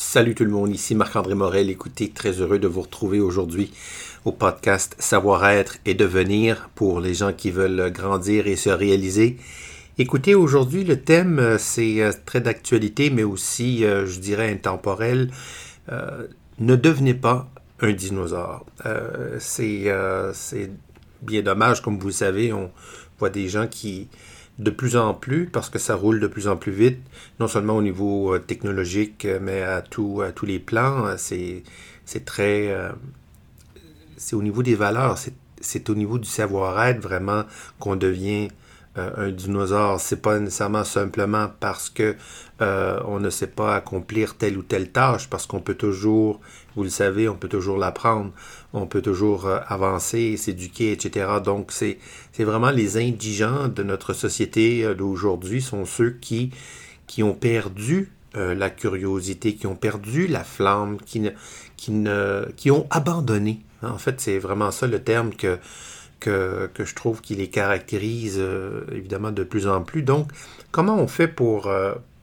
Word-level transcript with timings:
Salut 0.00 0.36
tout 0.36 0.44
le 0.44 0.50
monde, 0.50 0.72
ici 0.72 0.94
Marc-André 0.94 1.34
Morel. 1.34 1.70
Écoutez, 1.70 2.10
très 2.10 2.30
heureux 2.40 2.60
de 2.60 2.68
vous 2.68 2.82
retrouver 2.82 3.18
aujourd'hui 3.18 3.72
au 4.24 4.30
podcast 4.30 4.94
Savoir-être 5.00 5.78
et 5.86 5.94
devenir 5.94 6.70
pour 6.76 7.00
les 7.00 7.14
gens 7.14 7.32
qui 7.32 7.50
veulent 7.50 7.90
grandir 7.90 8.46
et 8.46 8.54
se 8.54 8.70
réaliser. 8.70 9.38
Écoutez, 9.98 10.36
aujourd'hui, 10.36 10.84
le 10.84 11.00
thème, 11.00 11.40
euh, 11.40 11.58
c'est 11.58 12.00
euh, 12.00 12.12
très 12.26 12.40
d'actualité, 12.40 13.10
mais 13.10 13.24
aussi, 13.24 13.84
euh, 13.84 14.06
je 14.06 14.20
dirais, 14.20 14.52
intemporel. 14.52 15.32
ne 16.60 16.76
devenez 16.76 17.14
pas 17.14 17.50
un 17.80 17.90
dinosaure. 17.90 18.66
c'est 19.40 20.70
bien 21.22 21.42
dommage, 21.42 21.82
comme 21.82 21.98
vous 21.98 22.06
le 22.06 22.12
savez, 22.12 22.52
on 22.52 22.70
voit 23.18 23.30
des 23.30 23.48
gens 23.48 23.66
qui 23.66 24.06
de 24.58 24.70
plus 24.70 24.96
en 24.96 25.14
plus, 25.14 25.46
parce 25.46 25.70
que 25.70 25.78
ça 25.78 25.94
roule 25.94 26.20
de 26.20 26.26
plus 26.26 26.48
en 26.48 26.56
plus 26.56 26.72
vite, 26.72 26.98
non 27.38 27.46
seulement 27.46 27.76
au 27.76 27.82
niveau 27.82 28.34
euh, 28.34 28.38
technologique, 28.40 29.24
euh, 29.24 29.38
mais 29.40 29.62
à, 29.62 29.82
tout, 29.82 30.22
tous 30.34 30.46
les 30.46 30.58
plans. 30.58 31.06
Euh, 31.06 31.14
c'est, 31.16 32.24
très... 32.24 32.74
c'est 34.16 34.34
au 34.34 34.42
niveau 34.42 34.62
des 34.62 34.74
valeurs, 34.74 35.18
c'est, 35.18 35.34
c'est 35.60 35.90
au 35.90 35.94
niveau 35.94 36.18
du 36.18 36.28
savoir-être 36.28 37.00
vraiment 37.00 37.44
qu'on 37.78 37.96
devient 37.96 38.48
un 39.16 39.30
dinosaure. 39.30 40.00
C'est 40.00 40.22
pas 40.22 40.38
nécessairement 40.38 40.84
simplement 40.84 41.48
parce 41.60 41.90
que 41.90 42.16
on 42.60 43.20
ne 43.20 43.30
sait 43.30 43.46
pas 43.46 43.76
accomplir 43.76 44.36
telle 44.36 44.58
ou 44.58 44.62
telle 44.62 44.90
tâche, 44.90 45.28
parce 45.28 45.46
qu'on 45.46 45.60
peut 45.60 45.76
toujours, 45.76 46.40
vous 46.74 46.82
le 46.82 46.88
savez, 46.88 47.28
on 47.28 47.36
peut 47.36 47.48
toujours 47.48 47.78
l'apprendre 47.78 48.32
on 48.72 48.86
peut 48.86 49.02
toujours 49.02 49.46
euh, 49.46 49.58
avancer, 49.66 50.36
s'éduquer, 50.36 50.92
etc. 50.92 51.26
Donc, 51.44 51.72
c'est 51.72 51.98
vraiment 52.38 52.70
les 52.70 52.96
indigents 52.96 53.68
de 53.68 53.82
notre 53.82 54.12
société 54.12 54.84
euh, 54.84 54.94
d'aujourd'hui 54.94 55.62
sont 55.62 55.84
ceux 55.84 56.10
qui, 56.10 56.52
ont 57.22 57.34
perdu 57.34 58.12
euh, 58.36 58.54
la 58.54 58.70
curiosité, 58.70 59.54
qui 59.54 59.66
ont 59.66 59.76
perdu 59.76 60.26
la 60.26 60.44
flamme, 60.44 60.98
qui, 61.04 61.20
ne, 61.20 61.30
qui, 61.76 61.92
ne, 61.92 62.46
qui 62.56 62.70
ont 62.70 62.86
abandonné. 62.90 63.60
En 63.82 63.98
fait, 63.98 64.20
c'est 64.20 64.38
vraiment 64.38 64.70
ça 64.70 64.86
le 64.86 65.02
terme 65.02 65.34
que, 65.34 65.58
que, 66.20 66.70
je 66.78 66.94
trouve 66.94 67.20
qui 67.20 67.34
les 67.34 67.48
caractérise 67.48 68.42
évidemment 68.92 69.30
de 69.32 69.44
plus 69.44 69.66
en 69.66 69.82
plus. 69.82 70.02
Donc, 70.02 70.30
comment 70.70 70.96
on 70.96 71.06
fait 71.06 71.28
pour, 71.28 71.70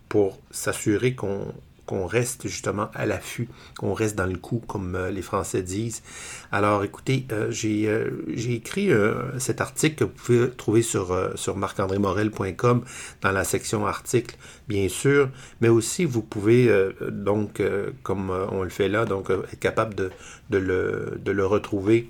pour 0.09 0.39
s'assurer 0.51 1.15
qu'on 1.15 1.53
qu'on 1.85 2.05
reste 2.05 2.47
justement 2.47 2.89
à 2.93 3.05
l'affût, 3.05 3.47
qu'on 3.77 3.93
reste 3.93 4.15
dans 4.15 4.25
le 4.25 4.37
coup, 4.37 4.61
comme 4.67 4.95
euh, 4.95 5.11
les 5.11 5.21
Français 5.21 5.61
disent? 5.61 6.01
Alors 6.51 6.83
écoutez, 6.83 7.25
euh, 7.31 7.51
euh, 7.65 8.11
j'ai 8.33 8.53
écrit 8.53 8.89
cet 9.37 9.61
article 9.61 9.95
que 9.95 10.03
vous 10.03 10.09
pouvez 10.11 10.49
trouver 10.51 10.81
sur, 10.81 11.15
sur 11.35 11.55
marc-andré-morel.com 11.55 12.83
dans 13.21 13.31
la 13.31 13.43
section 13.43 13.85
articles, 13.85 14.37
bien 14.67 14.89
sûr, 14.89 15.29
mais 15.61 15.69
aussi 15.69 16.05
vous 16.05 16.21
pouvez 16.21 16.71
donc, 17.11 17.61
comme 18.03 18.31
on 18.51 18.63
le 18.63 18.69
fait 18.69 18.89
là, 18.89 19.05
donc 19.05 19.29
être 19.29 19.59
capable 19.59 19.95
de, 19.95 20.11
de, 20.49 20.57
le, 20.57 21.19
de 21.23 21.31
le 21.31 21.45
retrouver 21.45 22.09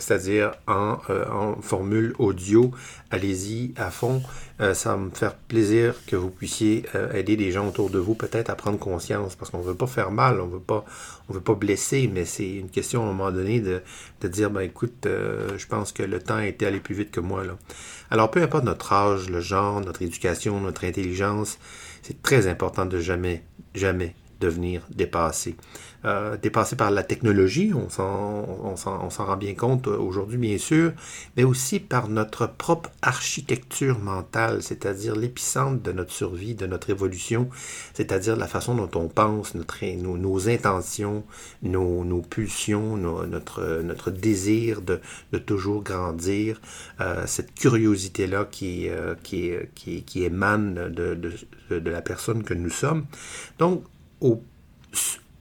c'est-à-dire 0.00 0.52
en, 0.66 0.98
euh, 1.10 1.28
en, 1.30 1.60
formule 1.62 2.14
audio. 2.18 2.72
Allez-y 3.10 3.72
à 3.76 3.90
fond. 3.90 4.22
Euh, 4.60 4.74
ça 4.74 4.90
va 4.90 4.96
me 4.96 5.10
faire 5.10 5.34
plaisir 5.34 5.94
que 6.06 6.16
vous 6.16 6.30
puissiez 6.30 6.84
euh, 6.94 7.12
aider 7.12 7.36
des 7.36 7.52
gens 7.52 7.68
autour 7.68 7.90
de 7.90 7.98
vous 7.98 8.14
peut-être 8.14 8.50
à 8.50 8.56
prendre 8.56 8.78
conscience 8.78 9.36
parce 9.36 9.50
qu'on 9.50 9.58
ne 9.58 9.64
veut 9.64 9.74
pas 9.74 9.86
faire 9.86 10.10
mal, 10.10 10.40
on 10.40 10.46
veut 10.46 10.58
pas, 10.60 10.84
on 11.28 11.32
veut 11.32 11.40
pas 11.40 11.54
blesser, 11.54 12.10
mais 12.12 12.24
c'est 12.24 12.50
une 12.50 12.70
question 12.70 13.02
à 13.02 13.04
un 13.04 13.08
moment 13.12 13.30
donné 13.30 13.60
de, 13.60 13.82
dire 14.28 14.50
ben 14.50 14.60
écoute, 14.60 15.06
je 15.06 15.66
pense 15.66 15.92
que 15.92 16.02
le 16.02 16.20
temps 16.20 16.36
a 16.36 16.46
été 16.46 16.66
allé 16.66 16.80
plus 16.80 16.94
vite 16.94 17.10
que 17.10 17.20
moi. 17.20 17.42
Alors 18.10 18.30
peu 18.30 18.42
importe 18.42 18.64
notre 18.64 18.92
âge, 18.92 19.30
le 19.30 19.40
genre, 19.40 19.80
notre 19.80 20.02
éducation, 20.02 20.60
notre 20.60 20.84
intelligence, 20.84 21.58
c'est 22.02 22.20
très 22.22 22.46
important 22.46 22.86
de 22.86 22.98
jamais, 22.98 23.42
jamais 23.74 24.14
devenir 24.40 24.86
dépassé. 24.90 25.56
Euh, 26.06 26.38
dépassé 26.38 26.76
par 26.76 26.90
la 26.90 27.02
technologie, 27.02 27.72
on 27.74 27.90
s'en 27.90 29.08
rend 29.18 29.36
bien 29.36 29.54
compte 29.54 29.86
aujourd'hui 29.86 30.38
bien 30.38 30.56
sûr, 30.56 30.92
mais 31.36 31.44
aussi 31.44 31.78
par 31.78 32.08
notre 32.08 32.46
propre 32.46 32.90
architecture 33.02 33.98
mentale, 33.98 34.62
c'est-à-dire 34.62 35.14
l'épicentre 35.14 35.82
de 35.82 35.92
notre 35.92 36.12
survie, 36.12 36.54
de 36.54 36.66
notre 36.66 36.88
évolution, 36.88 37.50
c'est-à-dire 37.92 38.36
la 38.36 38.46
façon 38.46 38.74
dont 38.74 38.90
on 38.94 39.08
pense, 39.08 39.54
nos, 39.54 40.16
nos 40.16 40.48
intentions, 40.48 41.24
nos, 41.62 42.04
nos 42.04 42.22
pulsions, 42.22 42.96
notre, 42.96 43.82
notre 43.82 44.10
désir 44.10 44.80
de, 44.80 45.00
de 45.32 45.38
toujours 45.38 45.82
grandir, 45.82 46.60
euh, 47.00 47.24
cette 47.26 47.54
curiosité-là 47.54 48.46
qui, 48.50 48.88
euh, 48.88 49.14
qui, 49.22 49.52
qui, 49.74 50.02
qui, 50.02 50.24
émane 50.24 50.88
de, 50.90 51.14
de, 51.14 51.78
de 51.78 51.90
la 51.90 52.00
personne 52.00 52.42
que 52.42 52.54
nous 52.54 52.70
sommes. 52.70 53.04
Donc, 53.58 53.84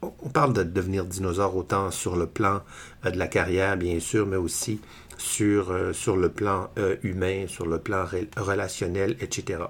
on 0.01 0.29
parle 0.29 0.53
de 0.53 0.63
devenir 0.63 1.05
dinosaure 1.05 1.55
autant 1.55 1.91
sur 1.91 2.15
le 2.15 2.27
plan 2.27 2.61
euh, 3.05 3.11
de 3.11 3.17
la 3.17 3.27
carrière, 3.27 3.77
bien 3.77 3.99
sûr, 3.99 4.25
mais 4.25 4.37
aussi 4.37 4.79
sur, 5.17 5.71
euh, 5.71 5.93
sur 5.93 6.15
le 6.15 6.29
plan 6.29 6.69
euh, 6.77 6.95
humain, 7.03 7.45
sur 7.47 7.65
le 7.65 7.79
plan 7.79 8.05
relationnel, 8.37 9.17
etc. 9.19 9.63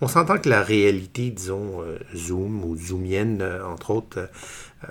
On 0.00 0.06
s'entend 0.06 0.38
que 0.38 0.48
la 0.48 0.62
réalité, 0.62 1.30
disons, 1.30 1.82
Zoom 2.14 2.64
ou 2.64 2.76
Zoomienne, 2.76 3.42
entre 3.66 3.90
autres, 3.90 4.30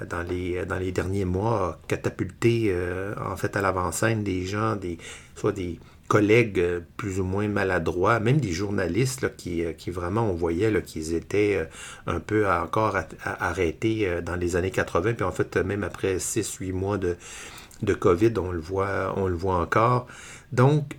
dans, 0.10 0.22
les, 0.22 0.66
dans 0.66 0.78
les 0.78 0.92
derniers 0.92 1.24
mois, 1.24 1.66
a 1.66 1.80
catapulté 1.88 2.76
en 3.18 3.38
fait 3.38 3.56
à 3.56 3.62
l'avant-scène 3.62 4.22
des 4.22 4.46
gens, 4.46 4.76
des, 4.76 4.98
soit 5.34 5.54
des, 5.54 5.80
collègues 6.08 6.60
euh, 6.60 6.80
plus 6.96 7.20
ou 7.20 7.24
moins 7.24 7.48
maladroits, 7.48 8.20
même 8.20 8.40
des 8.40 8.52
journalistes 8.52 9.36
qui, 9.36 9.64
euh, 9.64 9.74
qui, 9.74 9.92
vraiment, 9.92 10.30
on 10.30 10.34
voyait 10.34 10.82
qu'ils 10.82 11.14
étaient 11.14 11.56
euh, 11.56 11.66
un 12.12 12.20
peu 12.20 12.50
encore 12.50 12.98
arrêtés 13.24 14.22
dans 14.24 14.36
les 14.36 14.56
années 14.56 14.72
80, 14.72 15.14
puis 15.14 15.24
en 15.24 15.32
fait, 15.32 15.58
même 15.58 15.84
après 15.84 16.18
6-8 16.18 16.74
mois 16.74 16.98
de, 16.98 17.18
de 17.84 17.94
COVID, 17.94 18.34
on 18.38 18.52
le 18.52 18.60
voit, 18.60 19.14
on 19.18 19.28
le 19.28 19.36
voit 19.36 19.60
encore. 19.60 20.08
Donc, 20.52 20.98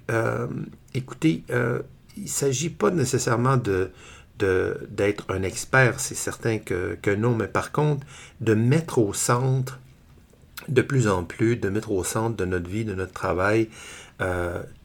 écoutez, 0.95 1.43
il 1.49 2.23
ne 2.23 2.29
s'agit 2.29 2.71
pas 2.71 2.91
nécessairement 2.91 3.57
de 3.57 3.91
d'être 4.39 5.25
un 5.31 5.43
expert, 5.43 5.99
c'est 5.99 6.15
certain 6.15 6.59
que, 6.59 6.97
que, 7.03 7.11
non, 7.11 7.35
mais 7.35 7.49
par 7.49 7.73
contre, 7.73 8.07
de 8.41 8.55
mettre 8.55 8.99
au 8.99 9.13
centre 9.13 9.81
de 10.69 10.81
plus 10.81 11.09
en 11.09 11.25
plus, 11.25 11.57
de 11.57 11.69
mettre 11.69 11.91
au 11.91 12.05
centre 12.05 12.37
de 12.37 12.45
notre 12.45 12.71
vie, 12.71 12.85
de 12.85 12.95
notre 12.95 13.13
travail, 13.13 13.69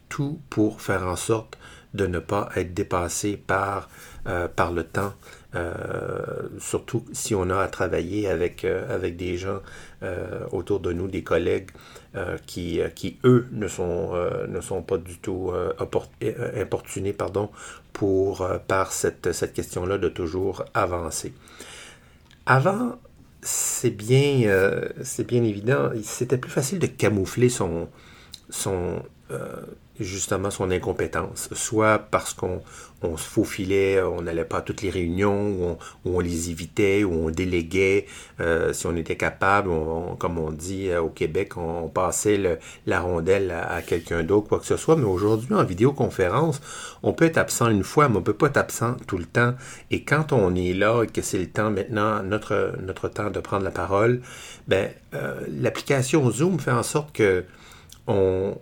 tout 0.08 0.40
pour 0.50 0.80
faire 0.80 1.06
en 1.06 1.16
sorte 1.16 1.58
de 1.94 2.06
ne 2.06 2.18
pas 2.18 2.50
être 2.56 2.74
dépassé 2.74 3.36
par, 3.36 3.88
euh, 4.26 4.48
par 4.48 4.72
le 4.72 4.84
temps, 4.84 5.14
euh, 5.54 6.48
surtout 6.58 7.04
si 7.12 7.34
on 7.34 7.48
a 7.50 7.58
à 7.58 7.68
travailler 7.68 8.28
avec, 8.28 8.64
euh, 8.64 8.92
avec 8.92 9.16
des 9.16 9.36
gens 9.36 9.60
autour 10.52 10.80
de 10.80 10.92
nous, 10.92 11.08
des 11.08 11.22
collègues 11.22 11.70
qui, 12.44 12.78
qui, 12.94 13.16
eux, 13.24 13.46
ne 13.52 13.66
sont, 13.68 14.12
ne 14.46 14.60
sont 14.60 14.82
pas 14.82 14.98
du 14.98 15.16
tout 15.16 15.50
importunés 15.78 17.14
pardon, 17.14 17.48
pour, 17.94 18.46
par 18.68 18.92
cette, 18.92 19.32
cette 19.32 19.54
question-là 19.54 19.96
de 19.96 20.10
toujours 20.10 20.66
avancer. 20.74 21.32
Avant, 22.44 22.98
c'est 23.40 23.96
bien, 23.96 24.42
c'est 25.00 25.26
bien 25.26 25.42
évident, 25.42 25.88
c'était 26.02 26.36
plus 26.36 26.50
facile 26.50 26.80
de 26.80 26.86
camoufler 26.86 27.48
son, 27.48 27.88
son, 28.50 29.02
justement 30.00 30.50
son 30.50 30.70
incompétence, 30.70 31.48
soit 31.52 31.98
parce 31.98 32.34
qu'on 32.34 32.62
on 33.02 33.16
se 33.16 33.28
faufilait, 33.28 34.02
on 34.02 34.22
n'allait 34.22 34.44
pas 34.44 34.58
à 34.58 34.62
toutes 34.62 34.82
les 34.82 34.90
réunions, 34.90 35.50
ou 35.50 35.76
on, 36.04 36.20
les 36.20 36.50
évitait, 36.50 37.04
ou 37.04 37.26
on 37.26 37.30
déléguait, 37.30 38.06
euh, 38.40 38.72
si 38.72 38.86
on 38.86 38.96
était 38.96 39.16
capable, 39.16 39.70
comme 40.18 40.38
on 40.38 40.50
dit 40.50 40.88
euh, 40.88 41.02
au 41.02 41.10
Québec, 41.10 41.56
on, 41.56 41.88
passait 41.88 42.58
la 42.86 43.00
rondelle 43.00 43.50
à, 43.50 43.82
quelqu'un 43.82 44.24
d'autre, 44.24 44.48
quoi 44.48 44.58
que 44.58 44.66
ce 44.66 44.76
soit. 44.76 44.96
Mais 44.96 45.04
aujourd'hui, 45.04 45.54
en 45.54 45.64
vidéoconférence, 45.64 46.60
on 47.02 47.12
peut 47.12 47.26
être 47.26 47.38
absent 47.38 47.68
une 47.68 47.84
fois, 47.84 48.08
mais 48.08 48.16
on 48.16 48.22
peut 48.22 48.32
pas 48.32 48.46
être 48.46 48.56
absent 48.56 48.96
tout 49.06 49.18
le 49.18 49.26
temps. 49.26 49.54
Et 49.90 50.02
quand 50.02 50.32
on 50.32 50.54
est 50.54 50.72
là 50.72 51.02
et 51.04 51.06
que 51.06 51.22
c'est 51.22 51.38
le 51.38 51.48
temps 51.48 51.70
maintenant, 51.70 52.22
notre, 52.22 52.74
notre 52.82 53.08
temps 53.08 53.30
de 53.30 53.38
prendre 53.40 53.64
la 53.64 53.70
parole, 53.70 54.22
ben, 54.66 54.90
euh, 55.14 55.40
l'application 55.48 56.28
Zoom 56.30 56.58
fait 56.58 56.72
en 56.72 56.82
sorte 56.82 57.12
que 57.12 57.44
on, 58.06 58.56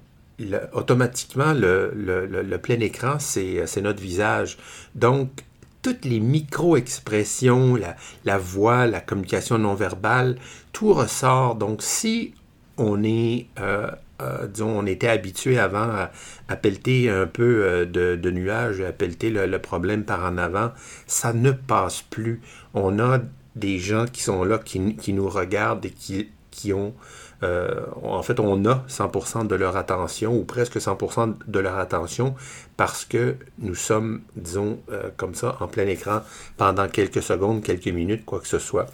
automatiquement, 0.73 1.53
le, 1.55 2.56
plein 2.59 2.81
écran, 2.81 3.19
c'est 3.19 3.81
notre 3.81 4.00
visage. 4.00 4.59
Donc, 4.94 5.44
toutes 5.83 6.05
les 6.05 6.21
micro-expressions, 6.21 7.77
la, 8.25 8.39
voix, 8.39 8.87
la 8.87 9.00
communication 9.00 9.59
non 9.59 9.75
verbale, 9.75 10.37
tout 10.73 10.93
ressort. 10.93 11.56
Donc, 11.56 11.83
si 11.83 12.35
on 12.79 13.03
est, 13.03 13.49
euh, 13.61 13.91
euh, 14.23 14.47
disons, 14.47 14.79
on 14.79 14.87
était 14.87 15.09
habitué 15.09 15.59
avant 15.59 15.91
à, 16.49 16.56
pelleter 16.56 17.11
un 17.11 17.27
peu 17.27 17.65
euh, 17.65 17.85
de, 17.85 18.31
nuages, 18.31 18.81
à 18.81 18.93
pelleter 18.93 19.31
le, 19.31 19.59
problème 19.59 20.05
par 20.05 20.25
en 20.25 20.39
avant, 20.39 20.71
ça 21.06 21.33
ne 21.33 21.50
passe 21.50 22.03
plus. 22.03 22.41
On 22.75 22.99
a 23.00 23.19
des 23.56 23.79
gens 23.79 24.06
qui 24.06 24.23
sont 24.23 24.44
là, 24.44 24.59
qui, 24.59 24.97
qui 24.97 25.12
nous 25.12 25.29
regardent 25.29 25.85
et 25.85 25.91
qui 25.91 26.29
qui 26.53 26.73
ont, 26.73 26.94
en 27.43 28.23
fait, 28.23 28.39
on 28.41 28.65
a 28.67 28.85
100% 28.89 29.47
de 29.47 29.55
leur 29.55 29.77
attention 29.77 30.37
ou 30.37 30.44
presque 30.44 30.77
100% 30.77 31.35
de 31.47 31.59
leur 31.59 31.77
attention 31.77 32.35
parce 32.77 33.05
que 33.05 33.37
nous 33.59 33.75
sommes, 33.75 34.23
disons, 34.37 34.79
comme 35.17 35.35
ça, 35.35 35.56
en 35.61 35.67
plein 35.67 35.87
écran 35.87 36.21
pendant 36.56 36.89
quelques 36.89 37.23
secondes, 37.23 37.62
quelques 37.62 37.89
minutes, 37.89 38.25
quoi 38.25 38.41
que 38.41 38.49
ce 38.49 38.59
soit. 38.59 38.87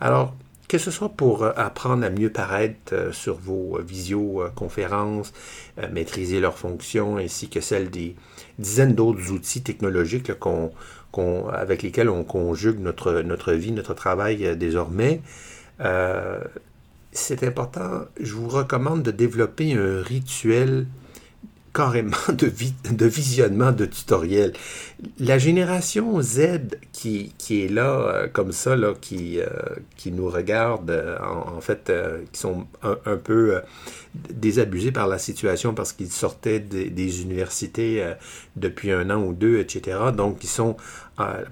Alors, 0.00 0.34
que 0.68 0.78
ce 0.78 0.90
soit 0.90 1.10
pour 1.10 1.44
euh, 1.44 1.52
apprendre 1.56 2.04
à 2.04 2.10
mieux 2.10 2.30
paraître 2.30 2.92
euh, 2.92 3.12
sur 3.12 3.36
vos 3.36 3.78
euh, 3.78 3.82
visioconférences, 3.82 5.32
maîtriser 5.92 6.40
leurs 6.40 6.58
fonctions, 6.58 7.18
ainsi 7.18 7.48
que 7.48 7.60
celles 7.60 7.90
des 7.90 8.16
dizaines 8.58 8.94
d'autres 8.94 9.30
outils 9.30 9.62
technologiques 9.62 10.32
avec 11.52 11.82
lesquels 11.82 12.10
on 12.10 12.24
conjugue 12.24 12.78
notre, 12.78 13.20
notre 13.22 13.52
vie, 13.52 13.72
notre 13.72 13.94
travail 13.94 14.56
désormais, 14.56 15.22
c'est 17.12 17.42
important. 17.44 18.02
Je 18.20 18.34
vous 18.34 18.48
recommande 18.48 19.02
de 19.02 19.10
développer 19.10 19.74
un 19.74 20.02
rituel 20.02 20.86
carrément 21.76 22.16
de, 22.32 23.06
visionnement 23.06 23.70
de 23.70 23.84
tutoriels. 23.84 24.54
La 25.20 25.36
génération 25.36 26.22
Z 26.22 26.78
qui, 26.92 27.34
est 27.50 27.70
là, 27.70 28.00
euh, 28.00 28.28
comme 28.28 28.52
ça, 28.52 28.70
euh, 28.70 28.94
qui 29.00 30.12
nous 30.12 30.30
regarde, 30.30 30.90
euh, 30.90 31.18
en, 31.20 31.60
fait, 31.60 31.92
qui 32.32 32.40
sont 32.40 32.66
un, 32.82 33.16
peu 33.16 33.60
désabusés 34.30 34.90
par 34.90 35.06
la 35.06 35.18
situation 35.18 35.74
parce 35.74 35.92
qu'ils 35.92 36.10
sortaient 36.10 36.60
des 36.60 37.22
universités 37.22 38.14
depuis 38.56 38.90
un 38.90 39.10
an 39.10 39.22
ou 39.22 39.34
deux, 39.34 39.58
etc. 39.58 39.98
Donc, 40.16 40.42
ils 40.44 40.48
sont 40.48 40.76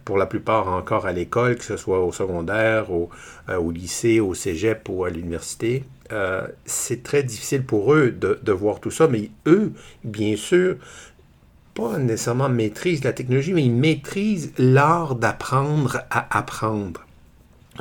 pour 0.05 0.19
la 0.19 0.26
plupart 0.26 0.69
encore 0.69 1.06
à 1.06 1.12
l'école, 1.12 1.56
que 1.56 1.64
ce 1.64 1.76
soit 1.76 2.05
au 2.05 2.12
secondaire, 2.12 2.90
au, 2.90 3.08
au 3.49 3.70
lycée, 3.70 4.20
au 4.20 4.34
cégep 4.34 4.88
ou 4.88 5.05
à 5.05 5.11
l'université. 5.11 5.84
Euh, 6.12 6.46
c'est 6.66 7.02
très 7.02 7.22
difficile 7.22 7.64
pour 7.64 7.94
eux 7.94 8.11
de, 8.11 8.52
voir 8.52 8.81
tout 8.81 8.90
ça, 8.90 9.08
mais 9.08 9.31
eux, 9.46 9.72
bien 10.05 10.37
sûr, 10.37 10.76
pas 11.75 11.99
nécessairement 11.99 12.49
maîtrisent 12.49 13.05
la 13.05 13.12
technologie, 13.12 13.52
mais 13.52 13.64
ils 13.64 13.75
maîtrisent 13.75 14.52
l'art 14.58 15.14
d'apprendre 15.14 16.02
à 16.10 16.38
apprendre. 16.38 17.06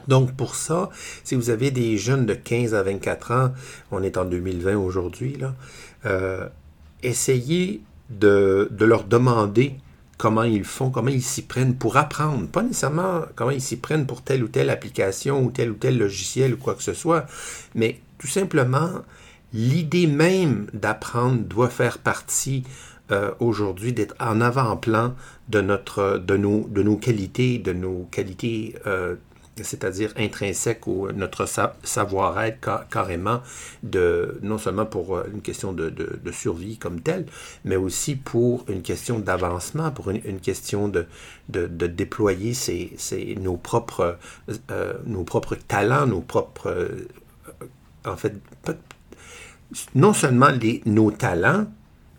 Donc 0.08 0.36
pour 0.36 0.56
ça, 0.56 0.90
si 1.24 1.36
vous 1.36 1.50
avez 1.50 1.70
des 1.70 1.98
jeunes 1.98 2.26
de 2.26 2.34
15 2.34 2.74
à 2.74 2.82
24 2.82 3.32
ans, 3.32 3.54
on 3.92 4.02
est 4.02 4.18
en 4.18 4.26
2020 4.26 4.78
aujourd'hui, 4.78 5.36
là, 5.36 5.54
euh, 6.06 6.48
essayez 7.04 7.82
de, 8.10 8.70
leur 8.80 9.04
demander 9.04 9.76
comment 10.24 10.44
ils 10.44 10.64
font, 10.64 10.90
comment 10.90 11.10
ils 11.10 11.22
s'y 11.22 11.42
prennent 11.42 11.76
pour 11.76 11.98
apprendre. 11.98 12.48
Pas 12.48 12.64
nécessairement 12.64 13.24
comment 13.36 13.52
ils 13.52 13.60
s'y 13.60 13.76
prennent 13.76 14.06
pour 14.06 14.22
telle 14.22 14.42
ou 14.42 14.48
telle 14.48 14.70
application 14.70 15.44
ou 15.44 15.52
tel 15.52 15.72
ou 15.72 15.74
tel 15.74 15.98
logiciel 15.98 16.54
ou 16.54 16.58
quoi 16.58 16.76
que 16.76 16.82
ce 16.82 16.94
soit, 16.94 17.26
mais 17.76 18.00
tout 18.20 18.28
simplement, 18.28 18.90
l'idée 19.52 20.08
même 20.08 20.68
d'apprendre 20.72 21.40
doit 21.42 21.68
faire 21.68 21.98
partie 21.98 22.64
euh, 23.12 23.32
aujourd'hui 23.42 23.92
d'être 23.92 24.16
en 24.22 24.40
avant-plan 24.40 25.14
de, 25.50 25.60
nos 25.60 26.96
qualités, 26.96 27.58
de 27.58 27.74
nos 27.74 28.08
qualités, 28.10 28.76
euh, 28.88 29.18
c'est-à-dire 29.62 30.14
intrinsèques 30.18 30.88
ou 30.88 31.12
notre 31.12 31.46
savoir-être 31.84 32.88
carrément, 32.90 33.42
de, 33.84 34.40
non 34.42 34.58
seulement 34.58 34.86
pour 34.86 35.18
euh, 35.18 35.30
une 35.34 35.42
question 35.42 35.74
de, 35.74 35.90
de, 35.90 36.32
survie 36.32 36.78
comme 36.78 37.02
telle, 37.02 37.26
mais 37.64 37.76
aussi 37.76 38.16
pour 38.16 38.66
une 38.68 38.82
question 38.82 39.20
d'avancement, 39.20 39.92
pour 39.92 40.10
une, 40.10 40.40
question 40.40 40.88
de, 40.88 41.06
de, 41.50 41.68
déployer 41.88 42.54
nos, 43.38 43.58
propres, 43.58 44.18
nos 45.06 45.24
propres 45.24 45.56
talents, 45.56 46.08
nos 46.08 46.22
propres 46.22 46.90
en 48.06 48.16
fait, 48.16 48.36
non 49.96 50.14
seulement 50.14 50.50
nos 50.86 51.12
talents, 51.12 51.68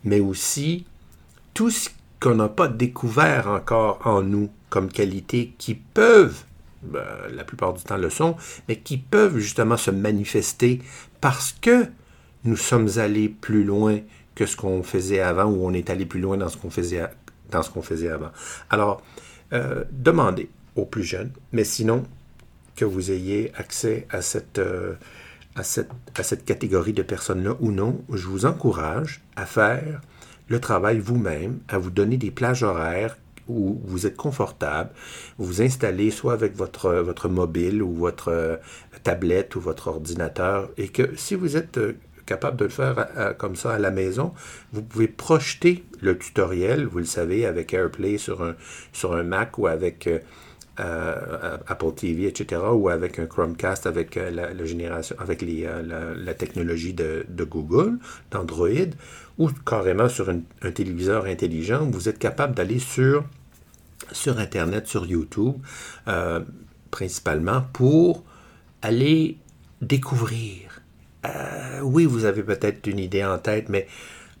mais 0.03 0.19
aussi 0.19 0.85
tout 1.53 1.69
ce 1.69 1.89
qu'on 2.19 2.35
n'a 2.35 2.49
pas 2.49 2.67
découvert 2.67 3.47
encore 3.47 3.99
en 4.05 4.21
nous 4.21 4.49
comme 4.69 4.89
qualités 4.89 5.53
qui 5.57 5.75
peuvent, 5.75 6.43
ben, 6.85 7.05
la 7.33 7.43
plupart 7.43 7.73
du 7.73 7.83
temps 7.83 7.97
le 7.97 8.09
sont, 8.09 8.35
mais 8.67 8.77
qui 8.77 8.97
peuvent 8.97 9.37
justement 9.37 9.77
se 9.77 9.91
manifester 9.91 10.81
parce 11.21 11.53
que 11.53 11.85
nous 12.43 12.57
sommes 12.57 12.89
allés 12.97 13.29
plus 13.29 13.63
loin 13.63 13.99
que 14.35 14.45
ce 14.45 14.55
qu'on 14.55 14.83
faisait 14.83 15.21
avant 15.21 15.45
ou 15.45 15.65
on 15.65 15.73
est 15.73 15.89
allé 15.89 16.05
plus 16.05 16.19
loin 16.19 16.37
dans 16.37 16.49
ce 16.49 16.57
qu'on 16.57 16.69
faisait, 16.69 17.07
dans 17.51 17.63
ce 17.63 17.69
qu'on 17.69 17.81
faisait 17.81 18.09
avant. 18.09 18.31
Alors, 18.69 19.01
euh, 19.53 19.83
demandez 19.91 20.49
aux 20.75 20.85
plus 20.85 21.03
jeunes, 21.03 21.31
mais 21.51 21.63
sinon, 21.63 22.03
que 22.75 22.85
vous 22.85 23.11
ayez 23.11 23.51
accès 23.55 24.07
à 24.09 24.21
cette... 24.21 24.59
Euh, 24.59 24.93
à 25.57 25.63
cette, 25.63 25.89
à 26.17 26.23
cette 26.23 26.43
catégorie 26.43 26.91
de 26.91 27.01
personnes-là 27.01 27.55
ou 27.61 27.71
non, 27.71 28.03
je 28.11 28.27
vous 28.27 28.45
encourage 28.45 29.21
à 29.37 29.45
faire 29.45 30.01
le 30.49 30.59
travail 30.59 30.99
vous-même, 30.99 31.59
à 31.69 31.77
vous 31.77 31.91
donner 31.91 32.17
des 32.17 32.29
plages 32.29 32.63
horaires 32.63 33.17
où 33.47 33.81
vous 33.85 34.05
êtes 34.05 34.17
confortable, 34.17 34.91
vous 35.37 35.61
installez 35.61 36.11
soit 36.11 36.33
avec 36.33 36.55
votre, 36.55 36.91
votre 36.95 37.29
mobile 37.29 37.81
ou 37.83 37.93
votre 37.93 38.29
euh, 38.29 38.57
tablette 39.03 39.55
ou 39.55 39.61
votre 39.61 39.87
ordinateur, 39.87 40.69
et 40.77 40.89
que 40.89 41.15
si 41.15 41.35
vous 41.35 41.57
êtes 41.57 41.77
euh, 41.77 41.97
capable 42.25 42.57
de 42.57 42.65
le 42.65 42.71
faire 42.71 43.07
euh, 43.17 43.33
comme 43.33 43.55
ça 43.55 43.73
à 43.73 43.79
la 43.79 43.91
maison, 43.91 44.33
vous 44.73 44.81
pouvez 44.81 45.07
projeter 45.07 45.83
le 46.01 46.17
tutoriel, 46.17 46.85
vous 46.85 46.99
le 46.99 47.05
savez, 47.05 47.45
avec 47.45 47.73
AirPlay 47.73 48.17
sur 48.17 48.43
un, 48.43 48.55
sur 48.93 49.13
un 49.13 49.23
Mac 49.23 49.57
ou 49.57 49.67
avec 49.67 50.09
euh, 50.79 51.57
Apple 51.67 51.93
TV, 51.95 52.27
etc., 52.27 52.61
ou 52.73 52.89
avec 52.89 53.17
un 53.19 53.27
Chromecast 53.27 53.87
avec 53.87 54.17
euh, 54.17 54.29
la, 54.29 54.65
génération, 54.65 55.15
avec 55.19 55.41
euh, 55.41 56.13
la, 56.17 56.33
technologie 56.33 56.93
de, 56.93 57.25
Google, 57.45 57.97
d'Android, 58.29 58.91
ou 59.37 59.49
carrément 59.65 60.09
sur 60.09 60.29
un 60.29 60.71
téléviseur 60.71 61.25
intelligent, 61.27 61.85
vous 61.89 62.09
êtes 62.09 62.19
capable 62.19 62.55
d'aller 62.55 62.79
sur, 62.79 63.23
sur 64.11 64.37
Internet, 64.37 64.87
sur 64.87 65.05
YouTube, 65.05 65.55
principalement 66.91 67.61
pour 67.71 68.23
aller 68.81 69.37
découvrir. 69.81 70.81
oui, 71.83 72.05
vous 72.05 72.25
avez 72.25 72.43
peut-être 72.43 72.85
une 72.87 72.99
idée 72.99 73.23
en 73.23 73.37
tête, 73.37 73.69
mais 73.69 73.87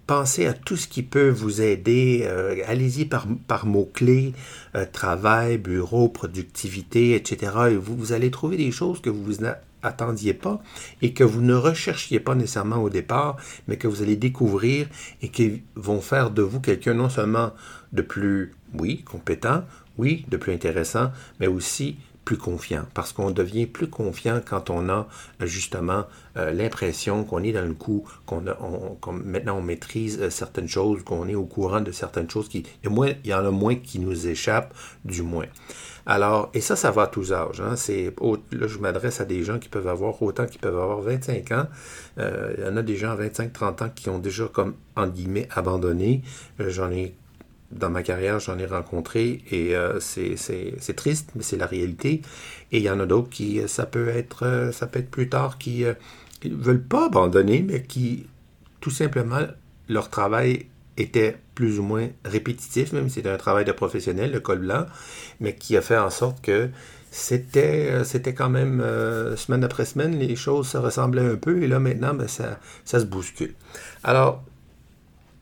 pensez 0.07 0.45
à 0.45 0.53
tout 0.53 0.77
ce 0.77 0.87
qui 0.87 1.03
peut 1.03 1.29
vous 1.29 1.61
aider. 1.61 2.21
Euh, 2.25 2.55
allez-y 2.67 3.05
par, 3.05 3.27
par 3.47 3.65
mots-clés, 3.65 4.33
euh, 4.75 4.85
travail, 4.91 5.57
bureau, 5.57 6.09
productivité, 6.09 7.15
etc. 7.15 7.51
Et 7.71 7.75
vous, 7.75 7.95
vous, 7.95 8.13
allez 8.13 8.31
trouver 8.31 8.57
des 8.57 8.71
choses 8.71 9.01
que 9.01 9.09
vous 9.09 9.41
n'attendiez 9.41 10.33
pas 10.33 10.61
et 11.01 11.13
que 11.13 11.23
vous 11.23 11.41
ne 11.41 11.53
recherchiez 11.55 12.19
pas 12.19 12.35
nécessairement 12.35 12.81
au 12.81 12.89
départ, 12.89 13.37
mais 13.67 13.77
que 13.77 13.87
vous 13.87 14.01
allez 14.01 14.15
découvrir 14.15 14.87
et 15.21 15.29
qui 15.29 15.63
vont 15.75 16.01
faire 16.01 16.31
de 16.31 16.41
vous 16.41 16.59
quelqu'un 16.59 16.93
non 16.93 17.09
seulement 17.09 17.51
de 17.93 18.01
plus, 18.01 18.53
oui, 18.77 19.03
compétent, 19.03 19.63
oui, 19.97 20.25
de 20.29 20.37
plus 20.37 20.53
intéressant, 20.53 21.11
mais 21.39 21.47
aussi 21.47 21.97
plus 22.25 22.37
confiant, 22.37 22.85
parce 22.95 23.13
qu'on 23.13 23.29
devient 23.29 23.67
plus 23.67 23.87
confiant 23.87 24.41
quand 24.43 24.71
on 24.71 24.89
a 24.89 25.07
euh, 25.41 25.45
justement 25.45 26.05
euh, 26.37 26.51
l'impression 26.51 27.23
qu'on 27.23 27.43
est 27.43 27.51
dans 27.51 27.65
le 27.65 27.75
coup, 27.75 28.05
qu'on 28.25 28.43
maintenant 29.23 29.59
on 29.59 29.61
maîtrise 29.61 30.19
euh, 30.19 30.29
certaines 30.31 30.67
choses, 30.67 31.03
qu'on 31.03 31.27
est 31.29 31.35
au 31.35 31.45
courant 31.45 31.81
de 31.81 31.91
certaines 31.91 32.29
choses, 32.29 32.49
qui, 32.49 32.65
il, 32.83 32.91
y 32.91 33.15
il 33.23 33.29
y 33.29 33.33
en 33.33 33.45
a 33.45 33.51
moins 33.51 33.75
qui 33.75 33.99
nous 33.99 34.27
échappent, 34.27 34.73
du 35.05 35.21
moins. 35.21 35.45
Alors, 36.07 36.49
et 36.53 36.61
ça, 36.61 36.75
ça 36.75 36.91
va 36.91 37.03
à 37.03 37.07
tous 37.07 37.31
âges. 37.31 37.61
Hein, 37.61 37.75
c'est, 37.75 38.13
là, 38.51 38.67
je 38.67 38.77
m'adresse 38.79 39.21
à 39.21 39.25
des 39.25 39.43
gens 39.43 39.57
qui 39.57 39.69
peuvent 39.69 39.87
avoir 39.87 40.21
autant 40.21 40.45
qui 40.45 40.57
peuvent 40.57 40.77
avoir 40.77 41.01
25 41.01 41.51
ans. 41.51 41.65
il 42.17 42.63
y 42.63 42.67
en 42.67 42.77
a 42.77 42.83
des 42.83 42.95
gens 42.95 43.11
à 43.11 43.15
25-30 43.15 43.83
ans 43.83 43.89
qui 43.93 44.09
ont 44.09 44.19
déjà, 44.19 44.47
comme, 44.47 44.75
en 44.95 45.07
guillemets, 45.07 45.47
abandonné. 45.55 46.21
j'en 46.59 46.91
ai 46.91 47.15
dans 47.71 47.89
ma 47.89 48.03
carrière, 48.03 48.39
j'en 48.39 48.57
ai 48.57 48.65
rencontré 48.65 49.43
et 49.51 49.75
euh, 49.75 49.99
c'est 49.99 50.95
triste, 50.95 51.31
mais 51.35 51.43
c'est 51.43 51.57
la 51.57 51.65
réalité. 51.65 52.21
Et 52.71 52.77
il 52.77 52.83
y 52.83 52.89
en 52.89 52.99
a 52.99 53.05
d'autres 53.05 53.29
qui, 53.29 53.59
euh, 53.59 53.67
ça 53.67 53.85
peut 53.85 54.09
être, 54.09 54.45
euh, 54.45 54.71
ça 54.71 54.87
peut 54.87 54.99
être 54.99 55.09
plus 55.09 55.29
tard, 55.29 55.57
qui 55.57 55.83
ne 56.43 56.55
veulent 56.55 56.83
pas 56.83 57.07
abandonner, 57.07 57.63
mais 57.67 57.83
qui, 57.83 58.27
tout 58.81 58.91
simplement, 58.91 59.41
leur 59.89 60.09
travail 60.09 60.67
était 60.97 61.37
plus 61.55 61.79
ou 61.79 61.83
moins 61.83 62.07
répétitif, 62.23 62.93
même 62.93 63.09
si 63.09 63.15
c'était 63.15 63.29
un 63.29 63.37
travail 63.37 63.65
de 63.65 63.71
professionnel, 63.71 64.31
le 64.31 64.39
col 64.39 64.59
blanc, 64.59 64.85
mais 65.39 65.55
qui 65.55 65.75
a 65.75 65.81
fait 65.81 65.97
en 65.97 66.09
sorte 66.09 66.41
que 66.41 66.69
c'était 67.11 68.03
c'était 68.03 68.33
quand 68.33 68.49
même 68.49 68.81
semaine 69.37 69.63
après 69.63 69.85
semaine, 69.85 70.17
les 70.17 70.35
choses 70.35 70.67
se 70.67 70.77
ressemblaient 70.77 71.25
un 71.25 71.35
peu, 71.35 71.63
et 71.63 71.67
là 71.67 71.79
maintenant, 71.79 72.13
ben, 72.13 72.27
ça, 72.27 72.59
ça 72.85 72.99
se 72.99 73.05
bouscule. 73.05 73.53
Alors, 74.03 74.43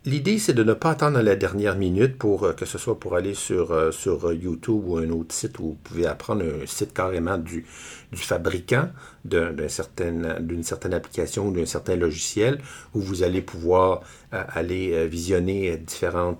L'idée, 0.05 0.37
c'est 0.37 0.53
de 0.53 0.65
ne 0.65 0.73
pas 0.73 0.91
attendre 0.91 1.21
la 1.21 1.37
dernière 1.37 1.77
minute 1.77 2.17
pour 2.17 2.43
euh, 2.43 2.51
que 2.51 2.65
ce 2.65 2.77
soit 2.77 2.99
pour 2.99 3.15
aller 3.15 3.33
sur, 3.33 3.71
euh, 3.71 3.89
euh, 4.07 4.35
YouTube 4.35 4.83
ou 4.85 4.97
un 4.97 5.09
autre 5.09 5.33
site 5.33 5.59
où 5.59 5.63
vous 5.63 5.77
pouvez 5.81 6.05
apprendre 6.05 6.43
un 6.43 6.65
site 6.65 6.93
carrément 6.93 7.37
du, 7.37 7.65
fabricant 8.13 8.89
d'une 9.23 9.69
certaine, 9.69 10.93
application 10.93 11.47
ou 11.47 11.53
d'un 11.53 11.65
certain 11.65 11.95
logiciel 11.95 12.59
où 12.93 12.99
vous 12.99 13.23
allez 13.23 13.41
pouvoir 13.41 14.01
aller 14.31 15.07
visionner 15.07 15.77
différents 15.77 16.37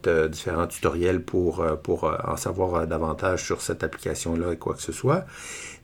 tutoriels 0.68 1.24
pour, 1.24 1.66
pour 1.82 2.04
en 2.04 2.36
savoir 2.36 2.86
davantage 2.86 3.46
sur 3.46 3.62
cette 3.62 3.84
application-là 3.84 4.52
et 4.52 4.58
quoi 4.58 4.74
que 4.76 4.82
ce 4.82 4.92
soit. 4.92 5.26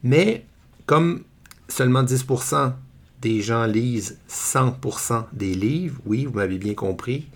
Mais 0.03 0.45
comme 0.86 1.24
seulement 1.69 2.03
10% 2.03 2.74
des 3.21 3.41
gens 3.41 3.65
lisent 3.65 4.19
100% 4.29 5.25
des 5.33 5.53
livres. 5.53 6.00
Oui, 6.05 6.25
vous 6.25 6.33
m'avez 6.33 6.57
bien 6.57 6.74
compris. 6.74 7.27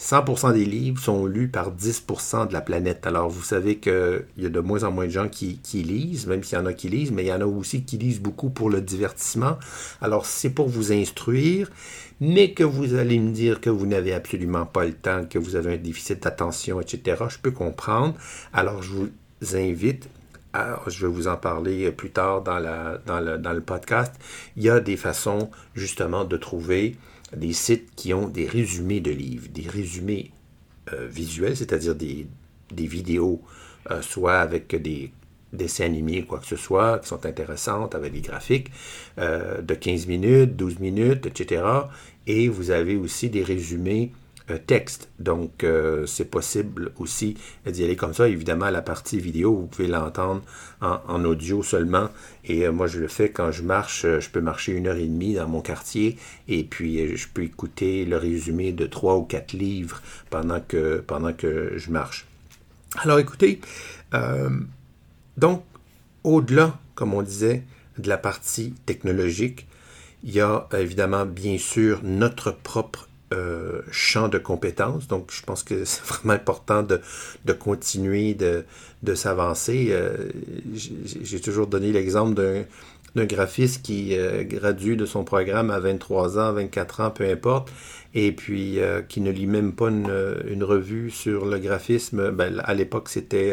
100% 0.00 0.52
des 0.52 0.64
livres 0.64 1.00
sont 1.00 1.26
lus 1.26 1.48
par 1.48 1.74
10% 1.74 2.48
de 2.48 2.52
la 2.52 2.60
planète. 2.60 3.06
Alors, 3.06 3.28
vous 3.28 3.42
savez 3.42 3.78
qu'il 3.78 4.24
y 4.36 4.46
a 4.46 4.48
de 4.48 4.60
moins 4.60 4.84
en 4.84 4.92
moins 4.92 5.06
de 5.06 5.10
gens 5.10 5.28
qui, 5.28 5.60
lisent, 5.74 6.26
même 6.26 6.44
s'il 6.44 6.56
y 6.56 6.60
en 6.60 6.66
a 6.66 6.72
qui 6.72 6.88
lisent, 6.88 7.10
mais 7.10 7.24
il 7.24 7.28
y 7.28 7.32
en 7.32 7.40
a 7.40 7.46
aussi 7.46 7.82
qui 7.82 7.98
lisent 7.98 8.20
beaucoup 8.20 8.50
pour 8.50 8.70
le 8.70 8.80
divertissement. 8.80 9.58
Alors, 10.00 10.24
c'est 10.24 10.50
pour 10.50 10.68
vous 10.68 10.92
instruire, 10.92 11.68
mais 12.20 12.52
que 12.52 12.62
vous 12.62 12.94
allez 12.94 13.18
me 13.18 13.32
dire 13.32 13.60
que 13.60 13.70
vous 13.70 13.86
n'avez 13.86 14.14
absolument 14.14 14.66
pas 14.66 14.84
le 14.84 14.94
temps, 14.94 15.24
que 15.28 15.38
vous 15.38 15.56
avez 15.56 15.74
un 15.74 15.78
déficit 15.78 16.22
d'attention, 16.22 16.80
etc., 16.80 17.24
je 17.28 17.38
peux 17.38 17.50
comprendre. 17.50 18.14
Alors, 18.52 18.82
je 18.82 18.92
vous 18.92 19.08
invite 19.54 20.08
je 20.86 21.06
vais 21.06 21.12
vous 21.12 21.28
en 21.28 21.36
parler 21.36 21.90
plus 21.92 22.10
tard 22.10 22.42
dans, 22.42 22.58
le, 22.58 23.60
podcast, 23.60 24.12
il 24.56 24.62
y 24.62 24.70
a 24.70 24.80
des 24.80 24.96
façons 24.96 25.50
justement 25.74 26.24
de 26.24 26.36
trouver 26.36 26.96
des 27.36 27.52
sites 27.52 27.94
qui 27.94 28.14
ont 28.14 28.28
des 28.28 28.46
résumés 28.46 29.00
de 29.00 29.10
livres, 29.10 29.48
des 29.52 29.68
résumés 29.68 30.32
euh, 30.92 31.06
visuels, 31.08 31.56
c'est-à-dire 31.56 31.94
des, 31.94 32.26
vidéos, 32.70 33.42
euh, 33.90 34.00
soit 34.02 34.38
avec 34.38 34.74
des 34.80 35.12
dessins 35.52 35.84
animés, 35.84 36.24
quoi 36.24 36.38
que 36.38 36.46
ce 36.46 36.56
soit, 36.56 36.98
qui 37.00 37.08
sont 37.08 37.24
intéressantes, 37.26 37.94
avec 37.94 38.12
des 38.12 38.20
graphiques, 38.20 38.70
euh, 39.18 39.60
de 39.62 39.74
15 39.74 40.06
minutes, 40.06 40.56
12 40.56 40.78
minutes, 40.78 41.26
etc. 41.26 41.62
Et 42.26 42.48
vous 42.48 42.70
avez 42.70 42.96
aussi 42.96 43.30
des 43.30 43.42
résumés 43.42 44.12
texte. 44.56 45.10
Donc, 45.18 45.62
euh, 45.64 46.06
c'est 46.06 46.24
possible 46.24 46.92
aussi 46.98 47.36
d'y 47.66 47.84
aller 47.84 47.96
comme 47.96 48.14
ça. 48.14 48.28
Évidemment, 48.28 48.70
la 48.70 48.82
partie 48.82 49.20
vidéo, 49.20 49.54
vous 49.54 49.66
pouvez 49.66 49.88
l'entendre 49.88 50.42
en, 50.80 51.24
audio 51.24 51.62
seulement. 51.62 52.08
Et 52.44 52.66
euh, 52.66 52.72
moi, 52.72 52.86
je 52.86 52.98
le 52.98 53.08
fais 53.08 53.30
quand 53.30 53.52
je 53.52 53.62
marche. 53.62 54.04
Euh, 54.04 54.20
je 54.20 54.30
peux 54.30 54.40
marcher 54.40 54.72
une 54.72 54.86
heure 54.86 54.96
et 54.96 55.06
demie 55.06 55.34
dans 55.34 55.48
mon 55.48 55.60
quartier 55.60 56.16
et 56.48 56.64
puis 56.64 57.16
je 57.16 57.28
peux 57.28 57.42
écouter 57.42 58.04
le 58.04 58.16
résumé 58.16 58.72
de 58.72 58.86
trois 58.86 59.16
ou 59.16 59.22
quatre 59.22 59.52
livres 59.52 60.00
pendant 60.30 60.60
que, 60.60 61.02
pendant 61.06 61.32
que 61.32 61.72
je 61.76 61.90
marche. 61.90 62.26
Alors, 63.02 63.18
écoutez, 63.18 63.60
donc, 65.36 65.62
au-delà, 66.24 66.78
comme 66.94 67.12
on 67.12 67.22
disait, 67.22 67.64
de 67.98 68.08
la 68.08 68.16
partie 68.16 68.72
technologique, 68.86 69.66
il 70.24 70.32
y 70.32 70.40
a 70.40 70.66
évidemment, 70.72 71.26
bien 71.26 71.58
sûr, 71.58 72.00
notre 72.02 72.50
propre 72.50 73.07
euh, 73.34 73.82
champ 73.90 74.28
de 74.28 74.38
compétences. 74.38 75.06
Donc, 75.06 75.30
je 75.32 75.42
pense 75.42 75.62
que 75.62 75.84
c'est 75.84 76.02
vraiment 76.04 76.32
important 76.32 76.82
de, 76.82 77.00
de 77.44 77.52
continuer 77.52 78.34
de, 78.34 78.64
de 79.02 79.14
s'avancer. 79.14 79.88
Euh, 79.90 80.30
j'ai 80.74 81.40
toujours 81.40 81.66
donné 81.66 81.92
l'exemple 81.92 82.34
d'un 83.14 83.24
graphiste 83.26 83.82
qui 83.82 84.16
euh, 84.16 84.44
gradue 84.44 84.96
de 84.96 85.04
son 85.04 85.24
programme 85.24 85.70
à 85.70 85.78
23 85.78 86.38
ans, 86.38 86.52
24 86.52 87.00
ans, 87.00 87.10
peu 87.10 87.28
importe, 87.28 87.70
et 88.14 88.32
puis 88.32 88.78
qui 89.08 89.20
ne 89.20 89.30
lit 89.30 89.46
même 89.46 89.74
pas 89.74 89.88
une, 89.88 90.10
une, 90.48 90.64
revue 90.64 91.10
sur 91.10 91.44
le 91.44 91.58
graphisme. 91.58 92.30
Ben, 92.30 92.62
à 92.64 92.72
l'époque, 92.72 93.10
c'était 93.10 93.52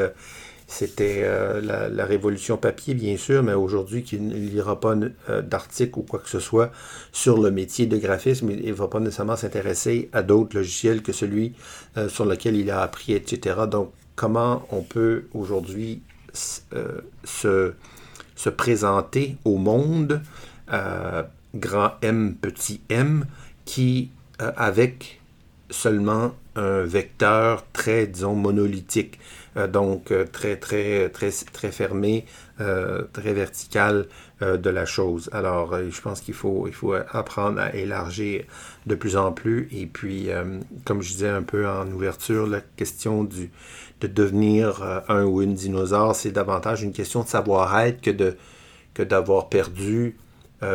c'était 0.67 1.21
euh, 1.23 1.61
la, 1.61 2.05
révolution 2.05 2.57
papier, 2.57 2.95
bien 2.95 3.17
sûr, 3.17 3.43
mais 3.43 3.53
aujourd'hui, 3.53 4.03
qui 4.03 4.19
ne 4.19 4.33
lira 4.33 4.79
pas 4.79 4.95
euh, 5.29 5.41
d'article 5.41 5.99
ou 5.99 6.01
quoi 6.01 6.19
que 6.19 6.29
ce 6.29 6.39
soit 6.39 6.71
sur 7.11 7.39
le 7.39 7.51
métier 7.51 7.85
de 7.85 7.97
graphisme. 7.97 8.49
Il 8.49 8.65
ne 8.65 8.73
va 8.73 8.87
pas 8.87 8.99
nécessairement 8.99 9.35
s'intéresser 9.35 10.09
à 10.11 10.23
d'autres 10.23 10.55
logiciels 10.57 11.03
que 11.03 11.11
celui 11.11 11.53
euh, 11.97 12.09
sur 12.09 12.25
lequel 12.25 12.55
il 12.55 12.71
a 12.71 12.81
appris, 12.81 13.13
etc. 13.13 13.57
Donc, 13.69 13.91
comment 14.15 14.65
on 14.71 14.81
peut 14.81 15.25
aujourd'hui 15.33 16.01
se, 16.33 16.61
se, 17.23 18.49
présenter 18.49 19.37
au 19.45 19.57
monde, 19.57 20.21
grand 21.53 21.91
M, 22.01 22.35
petit 22.41 22.81
m, 22.89 23.25
qui, 23.65 24.09
avec 24.39 25.21
seulement 25.75 26.33
un 26.55 26.83
vecteur 26.83 27.65
très, 27.73 28.07
disons, 28.07 28.35
monolithique. 28.35 29.19
Euh, 29.57 29.67
donc 29.67 30.11
euh, 30.11 30.25
très, 30.25 30.57
très, 30.57 31.09
très, 31.09 31.29
très 31.31 31.71
fermé, 31.71 32.25
euh, 32.59 33.03
très 33.13 33.33
vertical 33.33 34.07
de 34.41 34.69
la 34.69 34.85
chose. 34.85 35.29
Alors, 35.31 35.73
je 35.89 36.01
pense 36.01 36.19
qu'il 36.19 36.33
faut, 36.33 36.67
il 36.67 36.73
faut 36.73 36.93
apprendre 36.93 37.57
à 37.61 37.73
élargir 37.73 38.43
de 38.85 38.93
plus 38.93 39.15
en 39.15 39.31
plus. 39.31 39.69
Et 39.71 39.85
puis, 39.85 40.27
comme 40.83 41.01
je 41.01 41.13
disais 41.13 41.29
un 41.29 41.41
peu 41.41 41.65
en 41.65 41.89
ouverture, 41.89 42.45
la 42.45 42.59
question 42.59 43.23
du, 43.23 43.49
de 44.01 44.07
devenir 44.07 45.03
un 45.07 45.23
ou 45.23 45.41
une 45.41 45.53
dinosaure, 45.53 46.17
c'est 46.17 46.33
davantage 46.33 46.83
une 46.83 46.91
question 46.91 47.23
de 47.23 47.29
savoir-être 47.29 48.01
que, 48.01 48.11
de, 48.11 48.35
que 48.93 49.03
d'avoir 49.03 49.47
perdu 49.47 50.17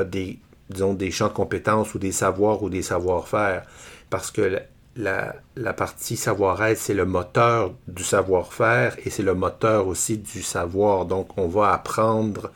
des, 0.07 0.38
disons, 0.71 0.95
des 0.95 1.11
champs 1.11 1.28
de 1.28 1.35
compétences 1.35 1.95
ou 1.95 1.99
des 1.99 2.12
savoirs 2.12 2.62
ou 2.62 2.71
des 2.71 2.83
savoir-faire. 2.83 3.64
Parce 4.09 4.30
que 4.30 4.59
la, 4.97 5.73
partie 5.73 6.16
savoir-être, 6.16 6.78
c'est 6.78 6.94
le 6.94 7.04
moteur 7.04 7.73
du 7.88 8.02
savoir-faire 8.02 8.97
et 9.04 9.11
c'est 9.11 9.23
le 9.23 9.35
moteur 9.35 9.87
aussi 9.87 10.18
du 10.18 10.42
savoir. 10.42 11.06
Donc, 11.06 11.38
on 11.38 11.49
va 11.49 11.73
apprendre 11.73 12.50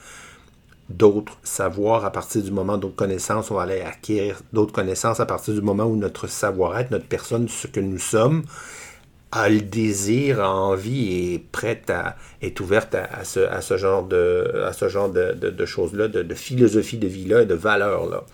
d'autres 0.91 1.39
savoirs 1.43 2.05
à 2.05 2.11
partir 2.11 2.43
du 2.43 2.51
moment 2.51 2.77
d'autres 2.77 2.97
connaissances. 2.97 3.51
On 3.51 3.55
va 3.55 3.63
aller 3.63 3.81
acquérir 3.81 4.41
d'autres 4.53 4.73
connaissances 4.73 5.21
à 5.21 5.27
partir 5.27 5.55
du 5.55 5.63
moment 5.63 5.85
où 5.85 5.97
notre 5.97 6.27
savoir-être, 6.27 6.91
notre 6.91 7.07
personne, 7.07 7.49
ce 7.49 7.67
que 7.67 7.81
nous 7.81 7.99
sommes, 7.99 8.45
a 9.33 9.49
le 9.49 9.61
désir, 9.61 10.41
a 10.41 10.51
envie 10.51 11.13
et 11.13 11.35
est 11.35 11.39
prête 11.39 11.91
à, 11.91 12.17
est 12.41 12.61
ouverte 12.61 12.95
à, 12.95 13.25
ce, 13.25 13.41
à 13.41 13.63
ce, 13.63 13.77
genre 13.77 14.05
de, 14.05 14.63
à 14.65 14.73
ce 14.73 14.89
genre 14.89 15.09
de, 15.09 15.65
choses-là, 15.67 16.09
de, 16.09 16.23
de, 16.23 16.35
philosophie 16.35 16.99
de 16.99 17.09
vie-là 17.09 17.43
et 17.43 17.47
de 17.47 17.55
valeurs-là. 17.55 18.25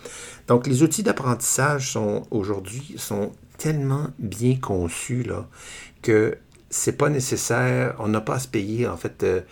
Donc, 0.49 0.67
les 0.67 0.83
outils 0.83 1.03
d'apprentissage 1.03 1.93
sont 1.93 2.25
aujourd'hui 2.31 2.95
sont 2.99 3.33
tellement 3.61 4.07
bien 4.19 4.57
conçu 4.57 5.23
là, 5.23 5.47
que 6.01 6.39
c'est 6.71 6.97
pas 6.97 7.11
nécessaire, 7.11 7.95
on 7.99 8.09
n'a 8.09 8.23
pas 8.23 8.37
à 8.37 8.39
se 8.39 8.49
payer 8.49 8.89
en 8.89 8.97
fait 8.97 9.23
euh, 9.23 9.43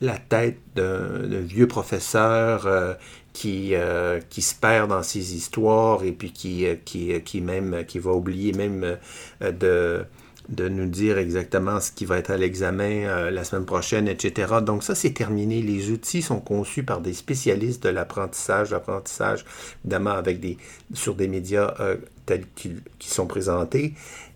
la 0.00 0.18
tête 0.18 0.58
d'un 0.74 1.40
vieux 1.40 1.68
professeur 1.68 2.66
euh, 2.66 2.94
qui, 3.32 3.76
euh, 3.76 4.20
qui 4.30 4.42
se 4.42 4.56
perd 4.56 4.90
dans 4.90 5.04
ses 5.04 5.36
histoires 5.36 6.02
et 6.02 6.10
puis 6.10 6.32
qui, 6.32 6.66
qui, 6.84 7.22
qui 7.22 7.40
même 7.40 7.84
qui 7.86 8.00
va 8.00 8.10
oublier 8.10 8.52
même 8.52 8.98
de 9.40 10.04
de 10.48 10.68
nous 10.68 10.86
dire 10.86 11.18
exactement 11.18 11.80
ce 11.80 11.92
qui 11.92 12.04
va 12.04 12.18
être 12.18 12.30
à 12.30 12.36
l'examen 12.36 13.04
euh, 13.04 13.30
la 13.30 13.44
semaine 13.44 13.64
prochaine, 13.64 14.08
etc. 14.08 14.54
Donc 14.62 14.82
ça, 14.82 14.94
c'est 14.94 15.12
terminé. 15.12 15.62
Les 15.62 15.90
outils 15.90 16.22
sont 16.22 16.40
conçus 16.40 16.82
par 16.82 17.00
des 17.00 17.12
spécialistes 17.12 17.82
de 17.82 17.88
l'apprentissage, 17.88 18.70
l'apprentissage, 18.70 19.44
évidemment, 19.84 20.10
avec 20.10 20.40
des, 20.40 20.58
sur 20.92 21.14
des 21.14 21.28
médias 21.28 21.74
euh, 21.80 21.96
tels 22.26 22.46
qui, 22.54 22.72
sont 23.00 23.26
présentés, 23.26 23.94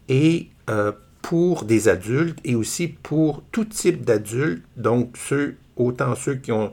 et 0.08 0.48
euh, 0.70 0.92
pour 1.22 1.64
des 1.64 1.88
adultes 1.88 2.38
et 2.44 2.54
aussi 2.54 2.88
pour 2.88 3.42
tout 3.50 3.64
type 3.64 4.04
d'adultes, 4.04 4.64
donc 4.76 5.16
ceux, 5.16 5.56
autant 5.76 6.14
ceux 6.14 6.36
qui 6.36 6.52
ont 6.52 6.72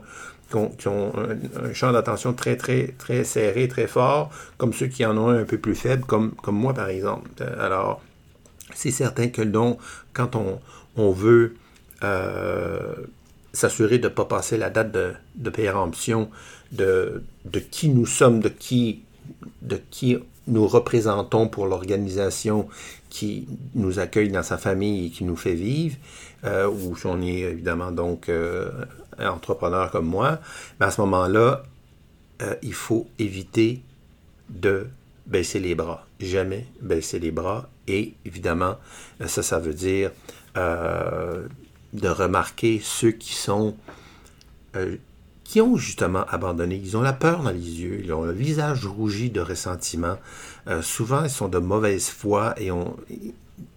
qui 0.76 0.86
ont, 0.88 1.12
un, 1.16 1.72
champ 1.72 1.90
d'attention 1.90 2.32
très, 2.32 2.56
très, 2.56 2.94
très 2.96 3.24
serré, 3.24 3.66
très 3.66 3.88
fort, 3.88 4.30
comme 4.56 4.72
ceux 4.72 4.86
qui 4.86 5.04
en 5.04 5.16
ont 5.18 5.28
un 5.28 5.40
un 5.40 5.44
peu 5.44 5.58
plus 5.58 5.74
faible, 5.74 6.04
comme, 6.04 6.30
comme 6.42 6.56
moi, 6.56 6.72
par 6.74 6.88
exemple. 6.88 7.28
Alors, 7.58 8.00
c'est 8.72 8.90
certain 8.90 9.28
que 9.28 9.42
donc, 9.42 9.78
quand 10.12 10.36
on, 10.96 11.10
veut 11.10 11.56
euh, 12.02 12.94
s'assurer 13.52 13.98
de 13.98 14.08
ne 14.08 14.12
pas 14.12 14.24
passer 14.24 14.56
la 14.56 14.70
date 14.70 14.92
de, 14.92 15.12
de 15.34 15.50
péremption 15.50 16.30
de, 16.72 17.22
de, 17.44 17.58
qui 17.58 17.88
nous 17.88 18.06
sommes, 18.06 18.40
de 18.40 18.48
qui, 18.48 19.02
nous 20.46 20.66
représentons 20.66 21.48
pour 21.48 21.66
l'organisation 21.66 22.68
qui 23.08 23.48
nous 23.74 23.98
accueille 23.98 24.30
dans 24.30 24.42
sa 24.42 24.58
famille 24.58 25.06
et 25.06 25.10
qui 25.10 25.24
nous 25.24 25.36
fait 25.36 25.54
vivre, 25.54 25.96
euh, 26.44 26.68
ou 26.68 26.94
on 27.04 27.22
est 27.22 27.38
évidemment 27.38 27.90
donc 27.90 28.28
euh, 28.28 28.70
entrepreneur 29.18 29.90
comme 29.90 30.06
moi, 30.06 30.40
mais 30.78 30.86
à 30.86 30.90
ce 30.90 31.00
moment-là, 31.02 31.62
il 32.62 32.74
faut 32.74 33.06
éviter 33.18 33.80
de 34.50 34.86
baisser 35.26 35.60
les 35.60 35.74
bras. 35.74 36.06
Jamais 36.20 36.66
baisser 36.80 37.18
les 37.18 37.30
bras. 37.30 37.68
Et 37.86 38.14
évidemment, 38.24 38.76
ça, 39.26 39.42
ça 39.42 39.58
veut 39.58 39.74
dire 39.74 40.10
euh, 40.56 41.46
de 41.92 42.08
remarquer 42.08 42.80
ceux 42.82 43.12
qui 43.12 43.34
sont 43.34 43.76
euh, 44.76 44.96
qui 45.44 45.60
ont 45.60 45.76
justement 45.76 46.24
abandonné. 46.24 46.80
Ils 46.82 46.96
ont 46.96 47.02
la 47.02 47.12
peur 47.12 47.42
dans 47.42 47.50
les 47.50 47.80
yeux, 47.80 48.00
ils 48.02 48.12
ont 48.12 48.24
le 48.24 48.32
visage 48.32 48.86
rougi 48.86 49.30
de 49.30 49.40
ressentiment. 49.40 50.16
Euh, 50.66 50.80
souvent, 50.80 51.24
ils 51.24 51.30
sont 51.30 51.48
de 51.48 51.58
mauvaise 51.58 52.08
foi 52.08 52.54
et 52.56 52.70
ont 52.70 52.96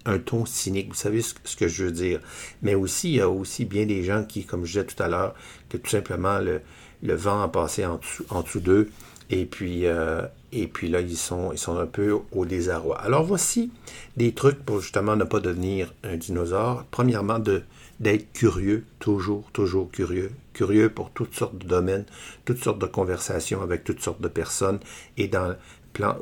un 0.06 0.18
ton 0.18 0.46
cynique. 0.46 0.90
Vous 0.90 0.96
savez 0.96 1.22
ce, 1.22 1.56
que 1.56 1.68
je 1.68 1.84
veux 1.84 1.92
dire. 1.92 2.22
Mais 2.62 2.74
aussi, 2.74 3.10
il 3.10 3.16
y 3.18 3.22
a 3.22 3.30
aussi 3.30 3.66
bien 3.66 3.86
des 3.86 4.04
gens 4.04 4.24
qui, 4.24 4.46
comme 4.46 4.66
je 4.66 4.80
disais 4.80 4.86
tout 4.86 5.04
à 5.04 5.10
l'heure, 5.10 5.36
que 5.70 5.78
tout 5.78 5.90
simplement 5.90 6.40
le, 6.40 6.62
le 7.04 7.16
vent 7.16 7.42
a 7.44 7.50
passé 7.50 7.86
en 7.86 7.98
dessous, 7.98 8.26
en 8.30 8.42
dessous 8.42 8.62
d'eux 8.62 8.90
et 9.30 9.46
puis, 9.46 9.86
euh, 9.86 10.22
et 10.52 10.68
puis 10.68 10.88
là, 10.88 11.02
ils 11.02 11.18
sont, 11.18 11.52
ils 11.52 11.58
sont 11.58 11.78
un 11.78 11.86
peu 11.86 12.18
au 12.32 12.46
désarroi. 12.46 13.00
Alors 13.02 13.24
voici 13.24 13.72
des 14.16 14.34
trucs 14.34 14.64
pour 14.64 14.80
justement 14.80 15.16
ne 15.16 15.24
pas 15.24 15.40
devenir 15.40 15.94
un 16.04 16.16
dinosaure. 16.16 16.86
Premièrement, 16.92 17.40
de 17.40 17.64
d'être 18.00 18.32
curieux, 18.32 18.86
toujours, 19.00 19.50
toujours 19.54 19.90
curieux, 19.90 20.30
curieux 20.54 20.88
pour 20.88 21.10
toutes 21.10 21.34
sortes 21.34 21.58
de 21.58 21.68
domaines, 21.68 22.06
toutes 22.46 22.64
sortes 22.64 22.78
de 22.78 22.86
conversations 22.86 23.64
avec 23.64 23.84
toutes 23.84 24.02
sortes 24.02 24.22
de 24.22 24.28
personnes 24.28 24.80
et 25.18 25.28
dans 25.28 25.56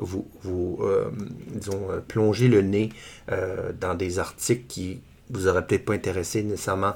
vous, 0.00 0.26
vous 0.42 0.78
euh, 0.80 1.10
euh, 1.68 2.00
plonger 2.00 2.48
le 2.48 2.62
nez 2.62 2.88
dans 3.78 3.94
des 3.94 4.18
articles 4.18 4.64
qui 4.68 5.00
vous 5.28 5.48
auraient 5.48 5.66
peut-être 5.66 5.84
pas 5.84 5.92
intéressé 5.92 6.42
nécessairement 6.42 6.94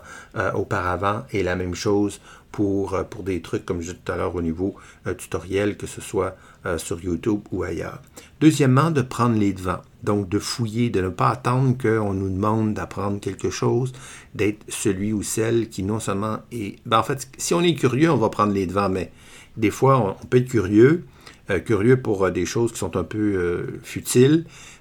auparavant 0.55 1.25
et 1.31 1.43
la 1.43 1.57
même 1.57 1.75
chose 1.75 2.23
pour, 2.53 2.99
pour 3.11 3.23
des 3.23 3.41
trucs 3.43 3.65
comme 3.65 3.81
je 3.81 3.89
disais 3.91 3.99
tout 4.05 4.13
à 4.13 4.17
l'heure 4.17 4.35
au 4.35 4.43
niveau 4.43 4.75
tutoriel, 5.19 5.77
que 5.77 5.87
ce 5.87 6.01
soit 6.01 6.37
sur 6.77 7.01
YouTube 7.01 7.41
ou 7.53 7.63
ailleurs. 7.63 8.03
Deuxièmement, 8.41 8.91
de 8.91 9.03
prendre 9.03 9.39
les 9.39 9.53
devants, 9.53 9.83
donc 10.03 10.29
de 10.29 10.39
fouiller, 10.39 10.91
de 10.91 11.01
ne 11.01 11.09
pas 11.09 11.31
attendre 11.31 11.77
qu'on 11.77 12.13
nous 12.15 12.29
demande 12.29 12.75
d'apprendre 12.75 13.21
quelque 13.21 13.51
chose, 13.51 13.93
d'être 14.35 14.65
celui 14.69 15.13
ou 15.13 15.23
celle 15.23 15.69
qui 15.69 15.83
non 15.83 16.01
seulement 16.01 16.39
est... 16.53 16.77
Ben 16.87 16.99
en 16.99 17.03
fait, 17.03 17.29
si 17.39 17.55
on 17.55 17.61
est 17.63 17.75
curieux, 17.75 18.11
on 18.11 18.17
va 18.17 18.29
prendre 18.29 18.53
les 18.53 18.67
devants, 18.67 18.89
mais 18.89 19.13
des 19.57 19.71
fois, 19.71 20.17
on 20.21 20.27
peut 20.27 20.39
être 20.39 20.49
curieux, 20.49 21.05
euh, 21.51 21.59
curieux 21.59 22.01
pour 22.01 22.25
euh, 22.25 22.31
des 22.31 22.47
choses 22.47 22.73
qui 22.73 22.79
sont 22.79 22.97
un 22.97 23.05
peu 23.05 23.79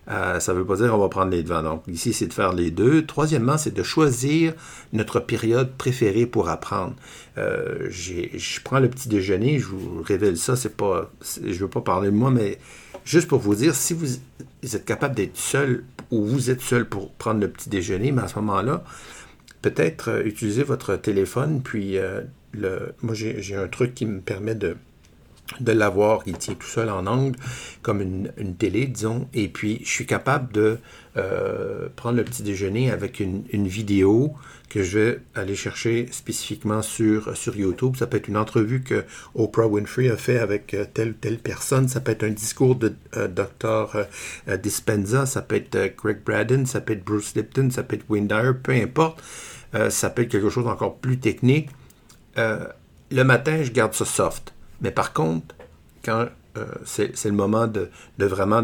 euh, 0.08 0.40
ça 0.40 0.54
ne 0.54 0.60
veut 0.60 0.66
pas 0.66 0.76
dire 0.76 0.90
qu'on 0.90 0.98
va 0.98 1.10
prendre 1.10 1.32
les 1.32 1.44
devants. 1.44 1.64
Donc, 1.64 1.84
ici, 1.88 2.14
c'est 2.14 2.28
de 2.28 2.34
faire 2.34 2.54
les 2.54 2.72
deux. 2.72 3.06
Troisièmement, 3.06 3.58
c'est 3.58 3.74
de 3.74 3.84
choisir 3.84 4.54
notre 4.94 5.20
période 5.20 5.72
préférée 5.78 6.26
pour 6.26 6.50
apprendre. 6.50 6.96
je 7.38 8.60
prends 8.64 8.80
le 8.80 8.90
petit 8.90 9.10
déjeuner, 9.10 9.60
je 9.60 9.68
vous 9.68 10.02
révèle 10.02 10.38
ça, 10.38 10.56
c'est 10.56 10.76
pas, 10.76 11.12
je 11.44 11.48
ne 11.48 11.54
veux 11.54 11.68
pas 11.68 11.82
parler 11.82 12.10
de 12.10 12.16
moi, 12.16 12.32
mais 12.32 12.58
juste 13.06 13.28
pour 13.28 13.40
vous 13.40 13.56
dire, 13.56 13.76
si 13.76 13.94
vous, 13.94 14.08
êtes 14.64 14.86
capable 14.86 15.16
d'être 15.16 15.38
seul 15.38 15.84
ou 16.12 16.26
vous 16.26 16.50
êtes 16.50 16.62
seul 16.62 16.86
pour 16.86 17.12
prendre 17.14 17.40
le 17.40 17.50
petit 17.50 17.70
déjeuner, 17.70 18.12
mais 18.12 18.24
à 18.24 18.28
ce 18.28 18.36
moment-là, 18.40 18.84
peut-être 19.62 20.26
utiliser 20.26 20.64
votre 20.64 20.96
téléphone, 20.96 21.62
puis 21.62 21.98
le, 22.54 22.94
moi 23.02 23.14
j'ai 23.14 23.56
un 23.56 23.68
truc 23.68 23.94
qui 23.94 24.06
me 24.06 24.22
permet 24.22 24.56
de 24.56 24.76
de 25.60 25.72
l'avoir, 25.72 26.22
il 26.26 26.38
tient 26.38 26.54
tout 26.54 26.68
seul 26.68 26.90
en 26.90 27.06
angle, 27.08 27.38
comme 27.82 28.02
une, 28.02 28.56
télé, 28.56 28.86
disons, 28.86 29.28
et 29.34 29.48
puis 29.48 29.82
je 29.84 29.90
suis 29.90 30.06
capable 30.06 30.54
de 30.54 30.78
euh, 31.18 31.90
prendre 31.96 32.18
le 32.18 32.24
petit 32.24 32.44
déjeuner 32.44 32.92
avec 32.92 33.20
une, 33.20 33.44
vidéo 33.68 34.34
que 34.70 34.84
je 34.84 35.00
vais 35.00 35.20
aller 35.34 35.56
chercher 35.56 36.08
spécifiquement 36.12 36.82
sur, 36.82 37.36
sur 37.36 37.56
YouTube. 37.56 37.96
Ça 37.98 38.06
peut 38.06 38.18
être 38.18 38.28
une 38.28 38.38
entrevue 38.38 38.84
que 38.84 39.04
Oprah 39.34 39.68
Winfrey 39.68 40.10
a 40.10 40.18
fait 40.18 40.38
avec 40.38 40.74
euh, 40.74 40.86
telle 40.94 41.10
ou 41.10 41.14
telle 41.14 41.40
personne, 41.40 41.88
ça 41.88 42.00
peut 42.00 42.12
être 42.12 42.24
un 42.24 42.30
discours 42.30 42.76
de 42.76 42.94
euh, 43.18 43.28
Dr. 43.28 44.06
Dispenza, 44.62 45.26
ça 45.26 45.42
peut 45.42 45.56
être 45.56 45.96
Greg 45.98 46.24
Braden, 46.24 46.66
ça 46.66 46.80
peut 46.80 46.94
être 46.94 47.04
Bruce 47.04 47.36
Lipton, 47.36 47.70
ça 47.72 47.84
peut 47.84 47.96
être 47.96 48.06
Wayne 48.10 48.28
Dyer, 48.28 48.54
peu 48.62 48.74
importe. 48.74 49.22
ça 49.90 50.10
peut 50.10 50.22
être 50.22 50.30
quelque 50.30 50.50
chose 50.50 50.66
d'encore 50.66 50.98
plus 50.98 51.20
technique. 51.20 51.70
le 52.38 53.24
matin, 53.24 53.64
je 53.64 53.72
garde 53.72 53.94
ça 53.94 54.06
soft 54.06 54.54
mais 54.82 54.92
par 54.92 55.14
contre, 55.14 55.56
quand 56.04 56.28
euh, 56.58 56.66
c'est 56.84 57.26
le 57.26 57.32
moment 57.32 57.68
de, 57.68 57.90
vraiment 58.18 58.62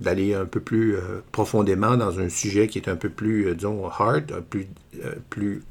d'aller 0.00 0.34
un 0.34 0.44
peu 0.44 0.60
plus 0.60 0.96
euh, 0.96 1.22
profondément 1.32 1.96
dans 1.96 2.20
un 2.20 2.28
sujet 2.28 2.68
qui 2.68 2.78
est 2.78 2.88
un 2.88 2.96
peu 2.96 3.08
plus, 3.08 3.48
euh, 3.48 3.54
disons, 3.54 3.86
hard, 3.88 4.42
plus, 4.48 4.68
plus 5.30 5.62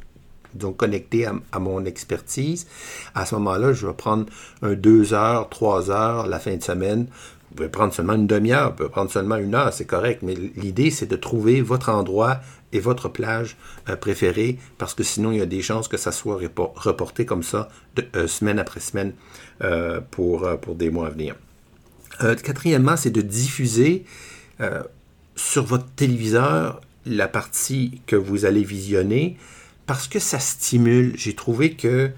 connecté 0.77 1.25
à, 1.25 1.59
mon 1.59 1.83
expertise. 1.85 2.67
À 3.15 3.25
ce 3.25 3.35
moment-là, 3.35 3.73
je 3.73 3.87
vais 3.87 3.93
prendre 3.93 4.25
un 4.61 4.73
deux 4.73 5.13
heures, 5.13 5.49
trois 5.49 5.89
heures 5.89 6.27
la 6.27 6.39
fin 6.39 6.55
de 6.55 6.63
semaine. 6.63 7.07
Vous 7.49 7.55
pouvez 7.55 7.69
prendre 7.69 7.93
seulement 7.93 8.13
une 8.13 8.27
demi-heure, 8.27 8.71
vous 8.71 8.77
pouvez 8.77 8.89
prendre 8.89 9.11
seulement 9.11 9.37
une 9.37 9.55
heure, 9.55 9.73
c'est 9.73 9.85
correct. 9.85 10.21
Mais 10.23 10.35
l'idée, 10.55 10.91
c'est 10.91 11.05
de 11.05 11.15
trouver 11.15 11.61
votre 11.61 11.89
endroit 11.89 12.39
et 12.73 12.79
votre 12.79 13.07
plage 13.07 13.55
euh, 13.87 13.95
préférée, 13.95 14.57
parce 14.77 14.93
que 14.93 15.03
sinon, 15.03 15.31
il 15.31 15.37
y 15.37 15.41
a 15.41 15.45
des 15.45 15.61
chances 15.61 15.87
que 15.87 15.97
ça 15.97 16.11
soit 16.11 16.39
reporté 16.75 17.25
comme 17.25 17.43
ça, 17.43 17.69
de, 17.95 18.05
euh, 18.15 18.27
semaine 18.27 18.59
après 18.59 18.79
semaine, 18.79 19.13
euh, 19.61 20.01
pour, 20.11 20.49
pour 20.59 20.75
des 20.75 20.89
mois 20.89 21.07
à 21.07 21.09
venir. 21.11 21.35
quatrièmement, 22.19 22.97
c'est 22.97 23.11
de 23.11 23.21
diffuser 23.21 24.03
sur 25.35 25.65
votre 25.65 25.87
téléviseur 25.95 26.79
la 27.05 27.27
partie 27.27 28.01
que 28.07 28.15
vous 28.15 28.45
allez 28.45 28.63
visionner, 28.63 29.37
parce 29.85 30.07
que 30.07 30.19
ça 30.19 30.39
stimule. 30.39 31.13
J'ai 31.15 31.33
trouvé 31.33 31.73
que 31.73 32.11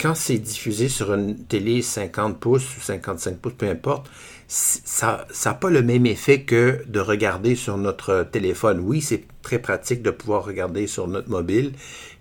quand 0.00 0.14
c'est 0.14 0.38
diffusé 0.38 0.88
sur 0.88 1.14
une 1.14 1.36
télé 1.44 1.82
50 1.82 2.38
pouces 2.38 2.76
ou 2.76 2.80
55 2.80 3.38
pouces, 3.38 3.54
peu 3.56 3.68
importe, 3.68 4.10
ça 4.46 5.26
n'a 5.44 5.54
pas 5.54 5.70
le 5.70 5.82
même 5.82 6.06
effet 6.06 6.42
que 6.42 6.82
de 6.86 7.00
regarder 7.00 7.54
sur 7.56 7.76
notre 7.76 8.26
téléphone. 8.30 8.80
Oui, 8.80 9.00
c'est 9.00 9.24
très 9.42 9.58
pratique 9.58 10.02
de 10.02 10.10
pouvoir 10.10 10.44
regarder 10.44 10.86
sur 10.86 11.08
notre 11.08 11.30
mobile, 11.30 11.72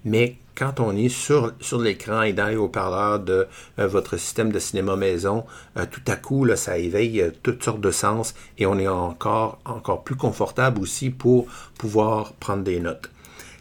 mais 0.05 0.37
quand 0.55 0.79
on 0.79 0.95
est 0.95 1.09
sur, 1.09 1.51
sur 1.59 1.79
l'écran 1.79 2.21
et 2.21 2.33
dans 2.33 2.47
les 2.47 2.55
haut-parleurs 2.55 3.19
de 3.19 3.47
euh, 3.79 3.87
votre 3.87 4.17
système 4.17 4.51
de 4.51 4.59
cinéma 4.59 4.95
maison, 4.95 5.45
euh, 5.77 5.85
tout 5.89 6.01
à 6.07 6.15
coup, 6.15 6.45
là, 6.45 6.55
ça 6.55 6.77
éveille 6.77 7.21
euh, 7.21 7.31
toutes 7.41 7.63
sortes 7.63 7.81
de 7.81 7.91
sens 7.91 8.35
et 8.57 8.65
on 8.65 8.77
est 8.77 8.87
encore, 8.87 9.59
encore 9.65 10.03
plus 10.03 10.15
confortable 10.15 10.79
aussi 10.79 11.09
pour 11.09 11.47
pouvoir 11.77 12.33
prendre 12.33 12.63
des 12.63 12.79
notes. 12.79 13.09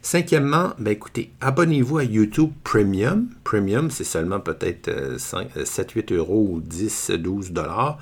Cinquièmement, 0.04 0.72
ben 0.80 0.90
écoutez, 0.90 1.30
abonnez-vous 1.40 1.98
à 1.98 2.02
YouTube 2.02 2.50
Premium. 2.64 3.28
Premium, 3.44 3.88
c'est 3.88 4.02
seulement 4.02 4.40
peut-être 4.40 4.90
7-8 5.16 6.12
euros 6.14 6.48
ou 6.50 6.60
10-12 6.60 7.52
dollars 7.52 7.98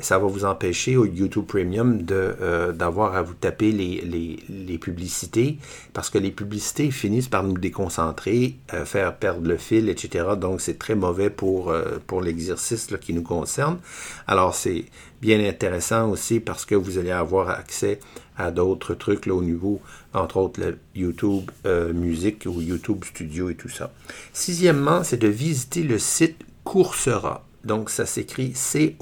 ça 0.00 0.18
va 0.18 0.26
vous 0.26 0.44
empêcher 0.44 0.96
au 0.96 1.04
YouTube 1.04 1.44
Premium 1.46 2.04
euh, 2.10 2.72
d'avoir 2.72 3.16
à 3.16 3.22
vous 3.22 3.34
taper 3.34 3.72
les, 3.72 4.78
publicités 4.78 5.58
parce 5.92 6.08
que 6.08 6.18
les 6.18 6.30
publicités 6.30 6.90
finissent 6.90 7.28
par 7.28 7.42
nous 7.42 7.58
déconcentrer, 7.58 8.56
euh, 8.74 8.84
faire 8.84 9.16
perdre 9.16 9.48
le 9.48 9.56
fil, 9.56 9.88
etc. 9.88 10.24
Donc 10.40 10.60
c'est 10.60 10.78
très 10.78 10.94
mauvais 10.94 11.30
pour, 11.30 11.70
euh, 11.70 11.98
pour 12.06 12.20
l'exercice 12.20 12.88
qui 13.00 13.12
nous 13.12 13.22
concerne. 13.22 13.78
Alors 14.26 14.54
c'est 14.54 14.84
bien 15.20 15.44
intéressant 15.44 16.10
aussi 16.10 16.38
parce 16.38 16.64
que 16.64 16.76
vous 16.76 16.98
allez 16.98 17.10
avoir 17.10 17.50
accès 17.50 17.98
à 18.36 18.52
d'autres 18.52 18.94
trucs 18.94 19.26
là, 19.26 19.34
au 19.34 19.42
niveau, 19.42 19.80
entre 20.14 20.36
autres, 20.36 20.60
le 20.60 20.78
YouTube 20.94 21.50
Musique 21.92 22.44
ou 22.46 22.60
YouTube 22.60 23.04
Studio 23.04 23.50
et 23.50 23.56
tout 23.56 23.68
ça. 23.68 23.90
Sixièmement, 24.32 25.02
c'est 25.02 25.16
de 25.16 25.26
visiter 25.26 25.82
le 25.82 25.98
site 25.98 26.36
Coursera. 26.62 27.47
Donc, 27.68 27.90
ça 27.90 28.06
s'écrit 28.06 28.54
C-O-U-R-S-E-R-A. 28.54 29.00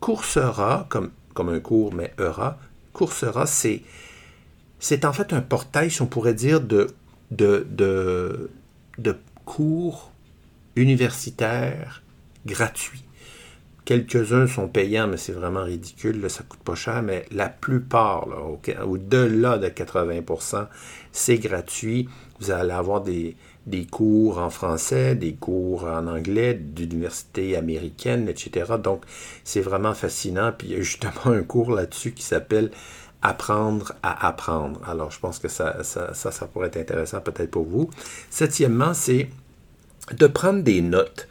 Coursera, 0.00 0.86
comme, 0.88 1.10
un 1.36 1.60
cours, 1.60 1.92
mais 1.92 2.14
ERA. 2.18 2.58
Coursera, 2.94 3.44
c'est, 3.46 3.82
c'est 4.80 5.04
en 5.04 5.12
fait 5.12 5.34
un 5.34 5.42
portail, 5.42 5.90
si 5.90 6.00
on 6.00 6.06
pourrait 6.06 6.32
dire, 6.32 6.62
de, 6.62 6.88
de, 7.30 8.50
de 8.96 9.16
cours 9.44 10.12
universitaires 10.76 12.02
gratuits. 12.46 13.04
Quelques-uns 13.84 14.46
sont 14.46 14.68
payants, 14.68 15.06
mais 15.06 15.18
c'est 15.18 15.32
vraiment 15.32 15.62
ridicule, 15.62 16.20
là, 16.20 16.28
ça 16.28 16.42
coûte 16.42 16.60
pas 16.60 16.74
cher, 16.74 17.02
mais 17.02 17.26
la 17.30 17.48
plupart, 17.50 18.26
au-delà 18.86 19.58
de 19.58 19.68
80%, 19.68 20.66
c'est 21.12 21.38
gratuit. 21.38 22.08
Vous 22.40 22.50
allez 22.50 22.72
avoir 22.72 23.02
des, 23.02 23.36
des 23.66 23.86
cours 23.86 24.38
en 24.38 24.50
français, 24.50 25.14
des 25.14 25.34
cours 25.34 25.84
en 25.84 26.06
anglais 26.06 26.54
d'universités 26.54 27.56
américaines, 27.56 28.28
etc. 28.28 28.74
Donc, 28.82 29.02
c'est 29.44 29.60
vraiment 29.60 29.94
fascinant. 29.94 30.52
Puis, 30.56 30.68
il 30.68 30.72
y 30.74 30.76
a 30.76 30.82
justement 30.82 31.26
un 31.26 31.42
cours 31.42 31.72
là-dessus 31.72 32.12
qui 32.12 32.22
s'appelle 32.22 32.70
Apprendre 33.26 33.94
à 34.02 34.26
apprendre. 34.26 34.82
Alors, 34.86 35.10
je 35.10 35.18
pense 35.18 35.38
que 35.38 35.48
ça, 35.48 35.82
ça, 35.82 36.12
ça, 36.12 36.46
pourrait 36.46 36.66
être 36.66 36.76
intéressant 36.76 37.22
peut-être 37.22 37.50
pour 37.50 37.64
vous. 37.64 37.88
Septièmement, 38.28 38.92
c'est 38.92 39.30
de 40.12 40.26
prendre 40.26 40.62
des 40.62 40.82
notes. 40.82 41.26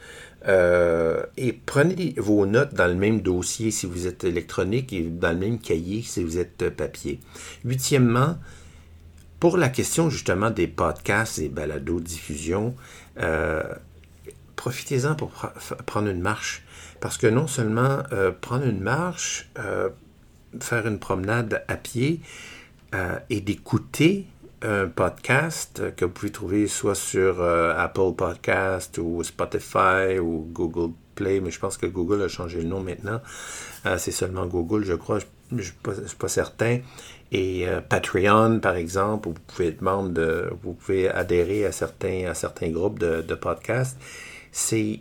Euh, 0.46 1.22
et 1.36 1.52
prenez 1.52 2.14
vos 2.18 2.44
notes 2.44 2.74
dans 2.74 2.86
le 2.86 2.94
même 2.94 3.20
dossier 3.20 3.70
si 3.70 3.86
vous 3.86 4.06
êtes 4.06 4.24
électronique 4.24 4.92
et 4.92 5.02
dans 5.02 5.32
le 5.32 5.38
même 5.38 5.58
cahier 5.58 6.02
si 6.02 6.22
vous 6.22 6.38
êtes 6.38 6.68
papier. 6.70 7.20
Huitièmement, 7.64 8.36
pour 9.40 9.56
la 9.56 9.68
question 9.68 10.10
justement 10.10 10.50
des 10.50 10.66
podcasts 10.66 11.38
et 11.38 11.48
balado-diffusion, 11.48 12.74
euh, 13.20 13.62
profitez-en 14.56 15.14
pour 15.14 15.30
prendre 15.86 16.08
une 16.08 16.20
marche. 16.20 16.62
Parce 17.00 17.18
que 17.18 17.26
non 17.26 17.46
seulement 17.46 18.02
euh, 18.12 18.32
prendre 18.32 18.64
une 18.64 18.80
marche, 18.80 19.50
euh, 19.58 19.90
faire 20.60 20.86
une 20.86 20.98
promenade 20.98 21.62
à 21.68 21.76
pied 21.76 22.20
et 23.28 23.40
d'écouter 23.40 24.24
un 24.64 24.88
podcast 24.88 25.94
que 25.94 26.04
vous 26.04 26.10
pouvez 26.10 26.32
trouver 26.32 26.66
soit 26.66 26.94
sur 26.94 27.42
Apple 27.42 28.14
Podcast 28.16 28.98
ou 28.98 29.22
Spotify 29.22 30.18
ou 30.20 30.48
Google 30.52 30.92
Play, 31.14 31.40
mais 31.40 31.50
je 31.50 31.60
pense 31.60 31.76
que 31.76 31.86
Google 31.86 32.22
a 32.22 32.28
changé 32.28 32.60
le 32.62 32.68
nom 32.68 32.80
maintenant. 32.80 33.20
c'est 33.98 34.10
seulement 34.10 34.46
Google, 34.46 34.84
je 34.84 34.94
crois. 34.94 35.20
Je 35.52 35.56
ne 35.56 35.62
suis 35.62 36.16
pas 36.18 36.28
certain. 36.28 36.80
Et 37.32 37.66
euh, 37.66 37.80
Patreon, 37.80 38.60
par 38.60 38.76
exemple, 38.76 39.28
où 39.28 39.32
vous 39.32 39.40
pouvez 39.46 39.68
être 39.68 39.82
membre 39.82 40.10
de, 40.10 40.52
vous 40.62 40.72
pouvez 40.72 41.08
adhérer 41.08 41.66
à 41.66 41.72
certains, 41.72 42.26
à 42.26 42.34
certains 42.34 42.70
groupes 42.70 43.00
de, 43.00 43.22
de 43.22 43.34
podcasts. 43.34 43.98
C'est, 44.52 45.00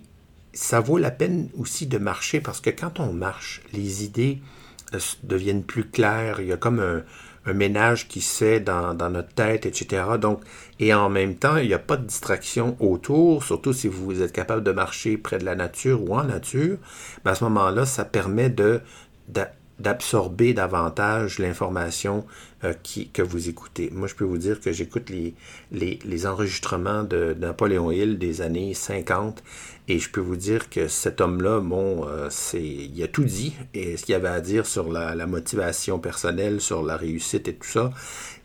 ça 0.52 0.80
vaut 0.80 0.98
la 0.98 1.12
peine 1.12 1.50
aussi 1.58 1.86
de 1.86 2.00
marcher 2.00 2.42
parce 2.42 2.60
que 2.60 2.72
quand 2.72 3.00
on 3.00 3.14
marche, 3.14 3.62
les 3.72 4.04
idées 4.04 4.42
euh, 4.96 5.00
deviennent 5.22 5.64
plus 5.64 5.88
claires. 5.88 6.42
Il 6.42 6.48
y 6.48 6.52
a 6.52 6.58
comme 6.58 6.80
un, 6.80 7.04
un 7.46 7.54
ménage 7.54 8.08
qui 8.08 8.22
se 8.22 8.38
fait 8.38 8.60
dans, 8.60 8.94
notre 9.10 9.34
tête, 9.34 9.66
etc. 9.66 10.04
Donc, 10.20 10.42
et 10.80 10.94
en 10.94 11.10
même 11.10 11.36
temps, 11.36 11.58
il 11.58 11.68
n'y 11.68 11.74
a 11.74 11.80
pas 11.80 11.98
de 11.98 12.06
distraction 12.06 12.78
autour, 12.80 13.44
surtout 13.44 13.74
si 13.74 13.88
vous 13.88 14.22
êtes 14.22 14.32
capable 14.32 14.64
de 14.64 14.72
marcher 14.72 15.18
près 15.18 15.40
de 15.40 15.46
la 15.46 15.56
nature 15.56 16.02
ou 16.04 16.16
en 16.16 16.24
nature. 16.24 16.78
À 17.26 17.36
ce 17.36 17.44
moment-là, 17.46 17.86
ça 17.86 18.06
permet 18.06 18.54
d'absorber 19.80 20.54
davantage 20.54 21.40
l'information 21.40 22.26
euh, 22.64 22.74
que 23.14 23.22
vous 23.22 23.50
écoutez. 23.50 23.90
Moi, 23.92 24.08
je 24.08 24.16
peux 24.16 24.24
vous 24.24 24.38
dire 24.38 24.62
que 24.62 24.72
j'écoute 24.72 25.10
les, 25.10 26.26
enregistrements 26.26 27.04
de, 27.04 27.36
Napoléon 27.38 27.92
Hill 27.92 28.18
des 28.18 28.42
années 28.42 28.74
50 28.74 29.44
et 29.88 30.00
je 30.00 30.10
peux 30.10 30.22
vous 30.22 30.38
dire 30.38 30.70
que 30.70 30.88
cet 30.88 31.20
homme-là, 31.20 31.60
bon, 31.60 32.08
euh, 32.08 32.30
il 32.54 33.04
a 33.04 33.08
tout 33.08 33.24
dit 33.26 33.54
et 33.74 33.98
ce 33.98 34.06
qu'il 34.06 34.16
avait 34.16 34.30
à 34.30 34.40
dire 34.40 34.66
sur 34.66 34.92
la, 34.92 35.26
motivation 35.26 36.00
personnelle, 36.00 36.62
sur 36.62 36.84
la 36.84 36.96
réussite 36.96 37.48
et 37.48 37.56
tout 37.56 37.68
ça. 37.68 37.92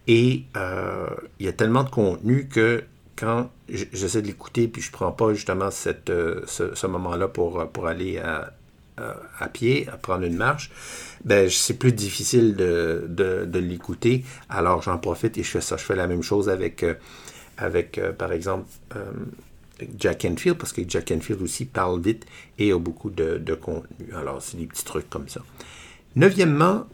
Et 0.07 0.45
euh, 0.57 1.07
il 1.39 1.47
y 1.47 1.49
a 1.49 1.53
tellement 1.53 1.85
de 1.85 1.91
contenu 1.91 2.49
que 2.49 2.83
quand 3.15 3.51
j'essaie 3.69 4.23
de 4.23 4.27
l'écouter, 4.27 4.69
puis 4.69 4.81
je 4.81 4.91
prends 4.91 5.13
pas 5.13 5.35
justement 5.35 5.71
cette, 5.71 6.11
ce, 6.47 6.87
moment-là 6.87 7.29
pour, 7.29 7.87
aller 7.87 8.19
à, 8.19 8.53
à 9.39 9.49
pied, 9.49 9.89
à 9.89 9.97
prendre 9.97 10.25
une 10.25 10.37
marche, 10.37 10.71
ben, 11.25 11.49
c'est 11.51 11.79
plus 11.79 11.93
difficile 11.93 12.55
de, 12.55 13.07
de, 13.09 13.59
l'écouter. 13.59 14.25
Alors, 14.49 14.83
j'en 14.83 14.99
profite 14.99 15.37
et 15.39 15.43
je 15.43 15.51
fais 15.51 15.61
ça. 15.61 15.77
Je 15.77 15.85
fais 15.85 15.97
la 15.97 16.07
même 16.07 16.23
chose 16.23 16.49
avec, 16.49 16.83
euh, 16.83 16.95
avec 17.57 17.99
euh, 17.99 18.13
par 18.13 18.33
exemple, 18.33 18.69
Jack 19.99 20.25
Enfield, 20.25 20.59
parce 20.59 20.73
que 20.73 20.83
Jack 20.87 21.11
Enfield 21.13 21.43
aussi 21.43 21.65
parle 21.65 22.01
vite 22.01 22.27
et 22.59 22.73
a 22.73 22.79
beaucoup 22.79 23.11
de, 23.11 23.39
de 23.39 23.55
contenu. 23.55 24.13
Alors, 24.15 24.43
c'est 24.43 24.57
des 24.57 24.67
petits 24.67 24.85
trucs 24.85 25.09
comme 25.11 25.29
ça. 25.29 25.41
Neuvièmement, 26.17 26.87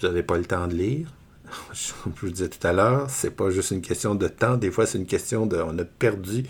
vous 0.00 0.06
n'avez 0.06 0.22
pas 0.22 0.36
le 0.36 0.44
temps 0.44 0.66
de 0.66 0.74
lire 0.74 1.12
je 1.72 1.92
vous 2.20 2.30
disais 2.30 2.48
tout 2.48 2.64
à 2.66 2.72
l'heure, 2.72 3.08
c'est 3.10 3.30
pas 3.30 3.50
juste 3.50 3.70
une 3.70 3.80
question 3.80 4.14
de 4.14 4.28
temps, 4.28 4.56
des 4.56 4.70
fois 4.70 4.86
c'est 4.86 4.98
une 4.98 5.06
question 5.06 5.46
de, 5.46 5.56
on 5.56 5.78
a 5.78 5.84
perdu, 5.84 6.44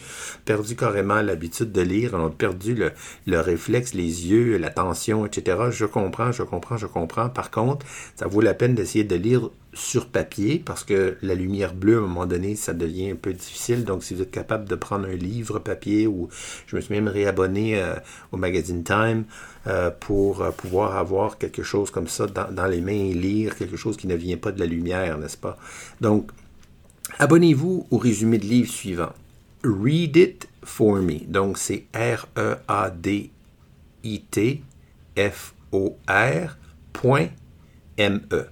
perdu 0.45 0.77
carrément 0.77 1.21
l'habitude 1.23 1.73
de 1.73 1.81
lire, 1.83 2.11
on 2.15 2.27
a 2.27 2.31
perdu 2.31 2.75
le, 2.75 2.93
le 3.27 3.41
réflexe, 3.41 3.95
les 3.95 4.27
yeux, 4.29 4.57
l'attention, 4.59 5.27
etc. 5.27 5.59
Je 5.71 5.87
comprends, 5.87 6.33
je 6.33 6.43
comprends, 6.43 6.77
je 6.77 6.87
comprends. 6.87 7.29
Par 7.29 7.51
contre, 7.51 7.85
ça 8.15 8.27
vaut 8.27 8.41
la 8.41 8.55
peine 8.55 8.75
d'essayer 8.75 9.05
de 9.05 9.17
lire 9.17 9.51
sur 9.77 10.09
papier 10.09 10.59
parce 10.65 10.83
que 10.85 11.19
la 11.23 11.35
lumière 11.35 11.75
bleue, 11.75 11.97
à 11.97 11.99
un 11.99 12.03
moment 12.03 12.25
donné, 12.27 12.57
ça 12.57 12.73
devient 12.73 13.11
un 13.11 13.17
peu 13.17 13.33
difficile. 13.33 13.85
Donc, 13.85 14.03
si 14.03 14.15
vous 14.15 14.23
êtes 14.23 14.31
capable 14.31 14.67
de 14.67 14.75
prendre 14.75 15.07
un 15.07 15.15
livre 15.15 15.59
papier 15.59 16.07
ou 16.07 16.29
je 16.67 16.77
me 16.77 16.81
suis 16.81 16.95
même 16.95 17.09
réabonné 17.09 17.79
euh, 17.79 17.95
au 18.33 18.39
magazine 18.39 18.83
Time 18.83 19.25
euh, 19.67 19.91
pour 19.91 20.41
euh, 20.41 20.51
pouvoir 20.51 20.97
avoir 20.97 21.37
quelque 21.39 21.63
chose 21.63 21.91
comme 21.91 22.09
ça 22.09 22.27
dans, 22.27 22.67
les 22.67 22.81
mains 22.81 22.93
et 22.93 23.13
lire 23.13 23.55
quelque 23.55 23.77
chose 23.77 23.99
qui 23.99 24.07
ne 24.07 24.15
vient 24.15 24.39
pas 24.39 24.51
de 24.51 24.61
la 24.61 24.67
lumière, 24.67 25.19
n'est-ce 25.19 25.37
pas? 25.37 25.59
Donc, 26.01 26.31
abonnez-vous 27.19 27.87
au 27.91 27.99
résumé 27.99 28.39
de 28.39 28.47
livre 28.47 28.73
suivant. 28.73 29.13
Read 29.63 30.17
it 30.17 30.49
for 30.65 30.97
me. 30.97 31.19
Donc, 31.27 31.59
c'est 31.59 31.85
R-E-A-D-I-T 31.95 33.33
F-O-R 35.19 36.57
M-E. 37.97 38.47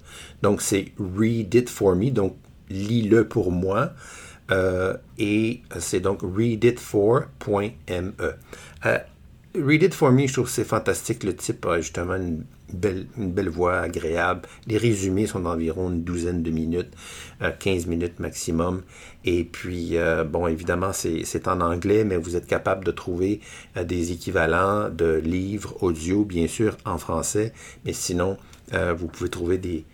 Donc, 0.45 0.61
c'est 0.61 0.93
Read 0.99 1.55
It 1.55 1.71
For 1.71 1.97
Me, 1.97 2.11
donc 2.11 2.37
lis-le 2.69 3.27
pour 3.27 3.51
moi. 3.51 3.95
Euh, 4.51 4.95
et 5.19 5.63
c'est 5.79 6.01
donc 6.01 6.21
readitfor.me. 6.21 8.13
Euh, 8.21 8.99
Read 9.55 9.83
It 9.85 9.95
For 9.95 10.13
Me, 10.13 10.27
je 10.27 10.35
trouve 10.35 10.45
que 10.45 10.51
c'est 10.51 10.65
fantastique. 10.65 11.25
Le 11.25 11.35
type 11.35 11.65
a 11.65 11.81
justement 11.81 12.17
une 12.17 12.45
belle, 12.71 13.07
une 13.17 13.33
belle 13.33 13.49
voix 13.49 13.79
agréable. 13.79 14.43
Les 14.67 14.77
résumés 14.77 15.27
sont 15.27 15.41
d'environ 15.41 15.89
une 15.89 16.05
douzaine 16.05 16.43
de 16.43 16.51
minutes, 16.51 16.93
15 17.41 17.87
euh, 17.87 17.89
minutes 17.89 18.21
maximum. 18.21 18.83
Et 19.25 19.45
puis, 19.45 19.97
bon, 20.29 20.47
évidemment, 20.47 20.93
c'est 20.93 21.49
en 21.49 21.63
anglais, 21.63 22.05
mais 22.05 22.19
vous 22.19 22.37
êtes 22.37 22.47
capable 22.47 22.85
de 22.85 22.91
trouver 22.91 23.41
des 23.83 24.13
équivalents 24.13 24.91
de 24.91 25.15
livres 25.15 25.83
audio, 25.83 26.27
bien 26.27 26.49
sûr, 26.49 26.77
en 26.85 26.99
français. 26.99 27.55
Mais 27.87 27.95
sinon, 27.95 28.37
vous 28.71 29.07
pouvez 29.07 29.31
trouver 29.31 29.57
des, 29.57 29.87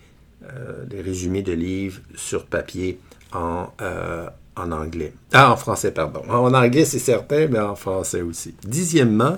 des 0.87 1.01
résumés 1.01 1.43
de 1.43 1.53
livres 1.53 2.01
sur 2.15 2.45
papier 2.45 2.99
en, 3.33 3.67
euh, 3.81 4.27
en 4.55 4.71
anglais. 4.71 5.13
Ah, 5.33 5.51
en 5.51 5.57
français, 5.57 5.91
pardon. 5.91 6.21
En 6.29 6.53
anglais, 6.53 6.85
c'est 6.85 6.99
certain, 6.99 7.47
mais 7.47 7.59
en 7.59 7.75
français 7.75 8.21
aussi. 8.21 8.55
Dixièmement, 8.65 9.37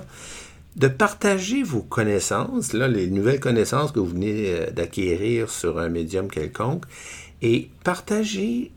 de 0.76 0.88
partager 0.88 1.62
vos 1.62 1.82
connaissances, 1.82 2.72
là, 2.72 2.88
les 2.88 3.08
nouvelles 3.08 3.40
connaissances 3.40 3.92
que 3.92 4.00
vous 4.00 4.06
venez 4.06 4.46
euh, 4.48 4.70
d'acquérir 4.70 5.50
sur 5.50 5.78
un 5.78 5.88
médium 5.88 6.28
quelconque, 6.28 6.84
et 7.42 7.68
partager 7.84 8.72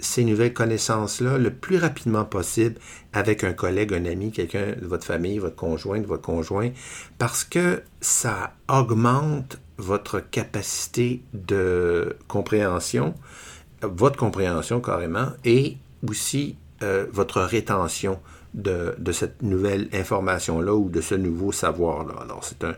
ces 0.00 0.24
nouvelles 0.24 0.54
connaissances-là 0.54 1.38
le 1.38 1.50
plus 1.50 1.78
rapidement 1.78 2.24
possible 2.24 2.76
avec 3.12 3.44
un 3.44 3.52
collègue, 3.52 3.92
un 3.92 4.04
ami, 4.04 4.30
quelqu'un 4.30 4.74
de 4.80 4.86
votre 4.86 5.04
famille, 5.04 5.38
votre 5.38 5.56
conjoint, 5.56 6.00
votre 6.02 6.22
conjoint, 6.22 6.70
parce 7.18 7.44
que 7.44 7.82
ça 8.00 8.54
augmente 8.68 9.58
votre 9.76 10.20
capacité 10.20 11.22
de 11.32 12.16
compréhension, 12.26 13.14
votre 13.82 14.16
compréhension 14.16 14.80
carrément, 14.80 15.28
et 15.44 15.78
aussi 16.08 16.56
euh, 16.82 17.06
votre 17.12 17.40
rétention 17.40 18.20
de, 18.54 18.94
de, 18.98 19.12
cette 19.12 19.42
nouvelle 19.42 19.88
information-là 19.92 20.74
ou 20.74 20.88
de 20.88 21.00
ce 21.00 21.14
nouveau 21.14 21.52
savoir-là. 21.52 22.14
Alors, 22.22 22.44
c'est 22.44 22.64
un, 22.64 22.74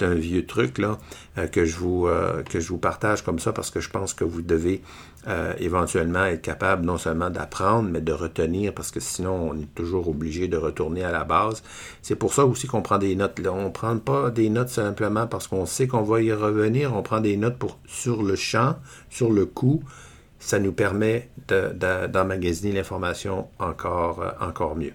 un, 0.00 0.14
vieux 0.14 0.46
truc 0.46 0.78
là, 0.78 0.98
euh, 1.38 1.46
que, 1.46 1.64
je 1.64 1.76
vous, 1.76 2.06
euh, 2.06 2.42
que 2.42 2.60
je 2.60 2.68
vous 2.68 2.78
partage 2.78 3.22
comme 3.22 3.38
ça 3.38 3.52
parce 3.52 3.70
que 3.70 3.80
je 3.80 3.90
pense 3.90 4.14
que 4.14 4.24
vous 4.24 4.42
devez 4.42 4.82
euh, 5.28 5.52
éventuellement 5.58 6.24
être 6.24 6.42
capable 6.42 6.86
non 6.86 6.96
seulement 6.96 7.28
d'apprendre, 7.28 7.88
mais 7.90 8.00
de 8.00 8.12
retenir, 8.12 8.72
parce 8.72 8.90
que 8.90 9.00
sinon, 9.00 9.50
on 9.50 9.60
est 9.60 9.74
toujours 9.74 10.08
obligé 10.08 10.48
de 10.48 10.56
retourner 10.56 11.04
à 11.04 11.12
la 11.12 11.24
base. 11.24 11.62
C'est 12.02 12.16
pour 12.16 12.32
ça 12.32 12.46
aussi 12.46 12.66
qu'on 12.66 12.82
prend 12.82 12.98
des 12.98 13.14
notes. 13.14 13.38
On 13.46 13.64
ne 13.64 13.68
prend 13.68 13.98
pas 13.98 14.30
des 14.30 14.48
notes 14.48 14.70
simplement 14.70 15.26
parce 15.26 15.46
qu'on 15.46 15.66
sait 15.66 15.86
qu'on 15.86 16.02
va 16.02 16.22
y 16.22 16.32
revenir. 16.32 16.94
On 16.94 17.02
prend 17.02 17.20
des 17.20 17.36
notes 17.36 17.58
pour 17.58 17.78
sur 17.86 18.22
le 18.22 18.36
champ, 18.36 18.76
sur 19.10 19.30
le 19.30 19.44
coup, 19.44 19.82
ça 20.38 20.58
nous 20.58 20.72
permet 20.72 21.28
d'emmagasiner 21.48 22.72
l'information 22.72 23.48
encore, 23.58 24.22
euh, 24.22 24.30
encore 24.40 24.76
mieux. 24.76 24.92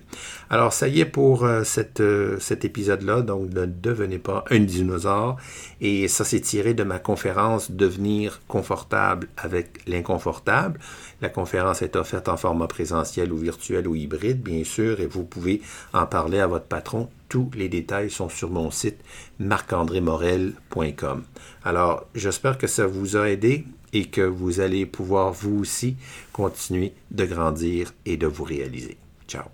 Alors, 0.50 0.72
ça 0.72 0.88
y 0.88 1.02
est 1.02 1.06
pour 1.06 1.44
euh, 1.46 1.64
euh, 2.00 2.40
cet 2.40 2.66
épisode-là. 2.66 3.22
Donc, 3.22 3.52
ne 3.52 3.66
devenez 3.66 4.20
pas 4.20 4.46
un 4.52 4.60
dinosaure. 4.60 5.38
Et 5.82 6.08
ça, 6.08 6.24
c'est 6.24 6.42
tiré 6.42 6.74
de 6.74 6.84
ma 6.84 7.00
conférence 7.00 7.72
Devenir 7.72 8.42
confortable 8.48 9.28
avec 9.36 9.82
l'inconfortable. 9.88 10.80
La 11.22 11.30
conférence 11.30 11.82
est 11.82 11.96
offerte 11.96 12.30
en 12.30 12.38
format 12.38 12.68
présentiel 12.68 13.32
ou 13.32 13.38
virtuel 13.38 13.88
ou 13.88 13.96
hybride, 13.96 14.42
bien 14.42 14.64
sûr, 14.64 15.00
et 15.00 15.08
vous 15.08 15.24
pouvez 15.24 15.62
en 15.94 16.06
parler 16.06 16.40
à 16.40 16.48
votre 16.48 16.66
patron. 16.66 17.10
Tous 17.30 17.50
les 17.56 17.68
détails 17.68 18.12
sont 18.12 18.30
sur 18.30 18.50
mon 18.50 18.70
site 18.72 19.00
marc-andré-morel.com. 19.40 21.24
Alors, 21.64 22.06
j'espère 22.14 22.58
que 22.58 22.68
ça 22.68 22.86
vous 22.86 23.18
a 23.18 23.30
aidé 23.30 23.66
et 23.94 24.06
que 24.06 24.22
vous 24.22 24.60
allez 24.60 24.86
pouvoir 24.86 25.32
vous 25.32 25.60
aussi 25.60 25.96
continuer 26.32 26.94
de 27.12 27.26
grandir 27.26 27.94
et 28.06 28.18
de 28.18 28.28
vous 28.28 28.44
réaliser. 28.44 28.98
Ciao. 29.28 29.46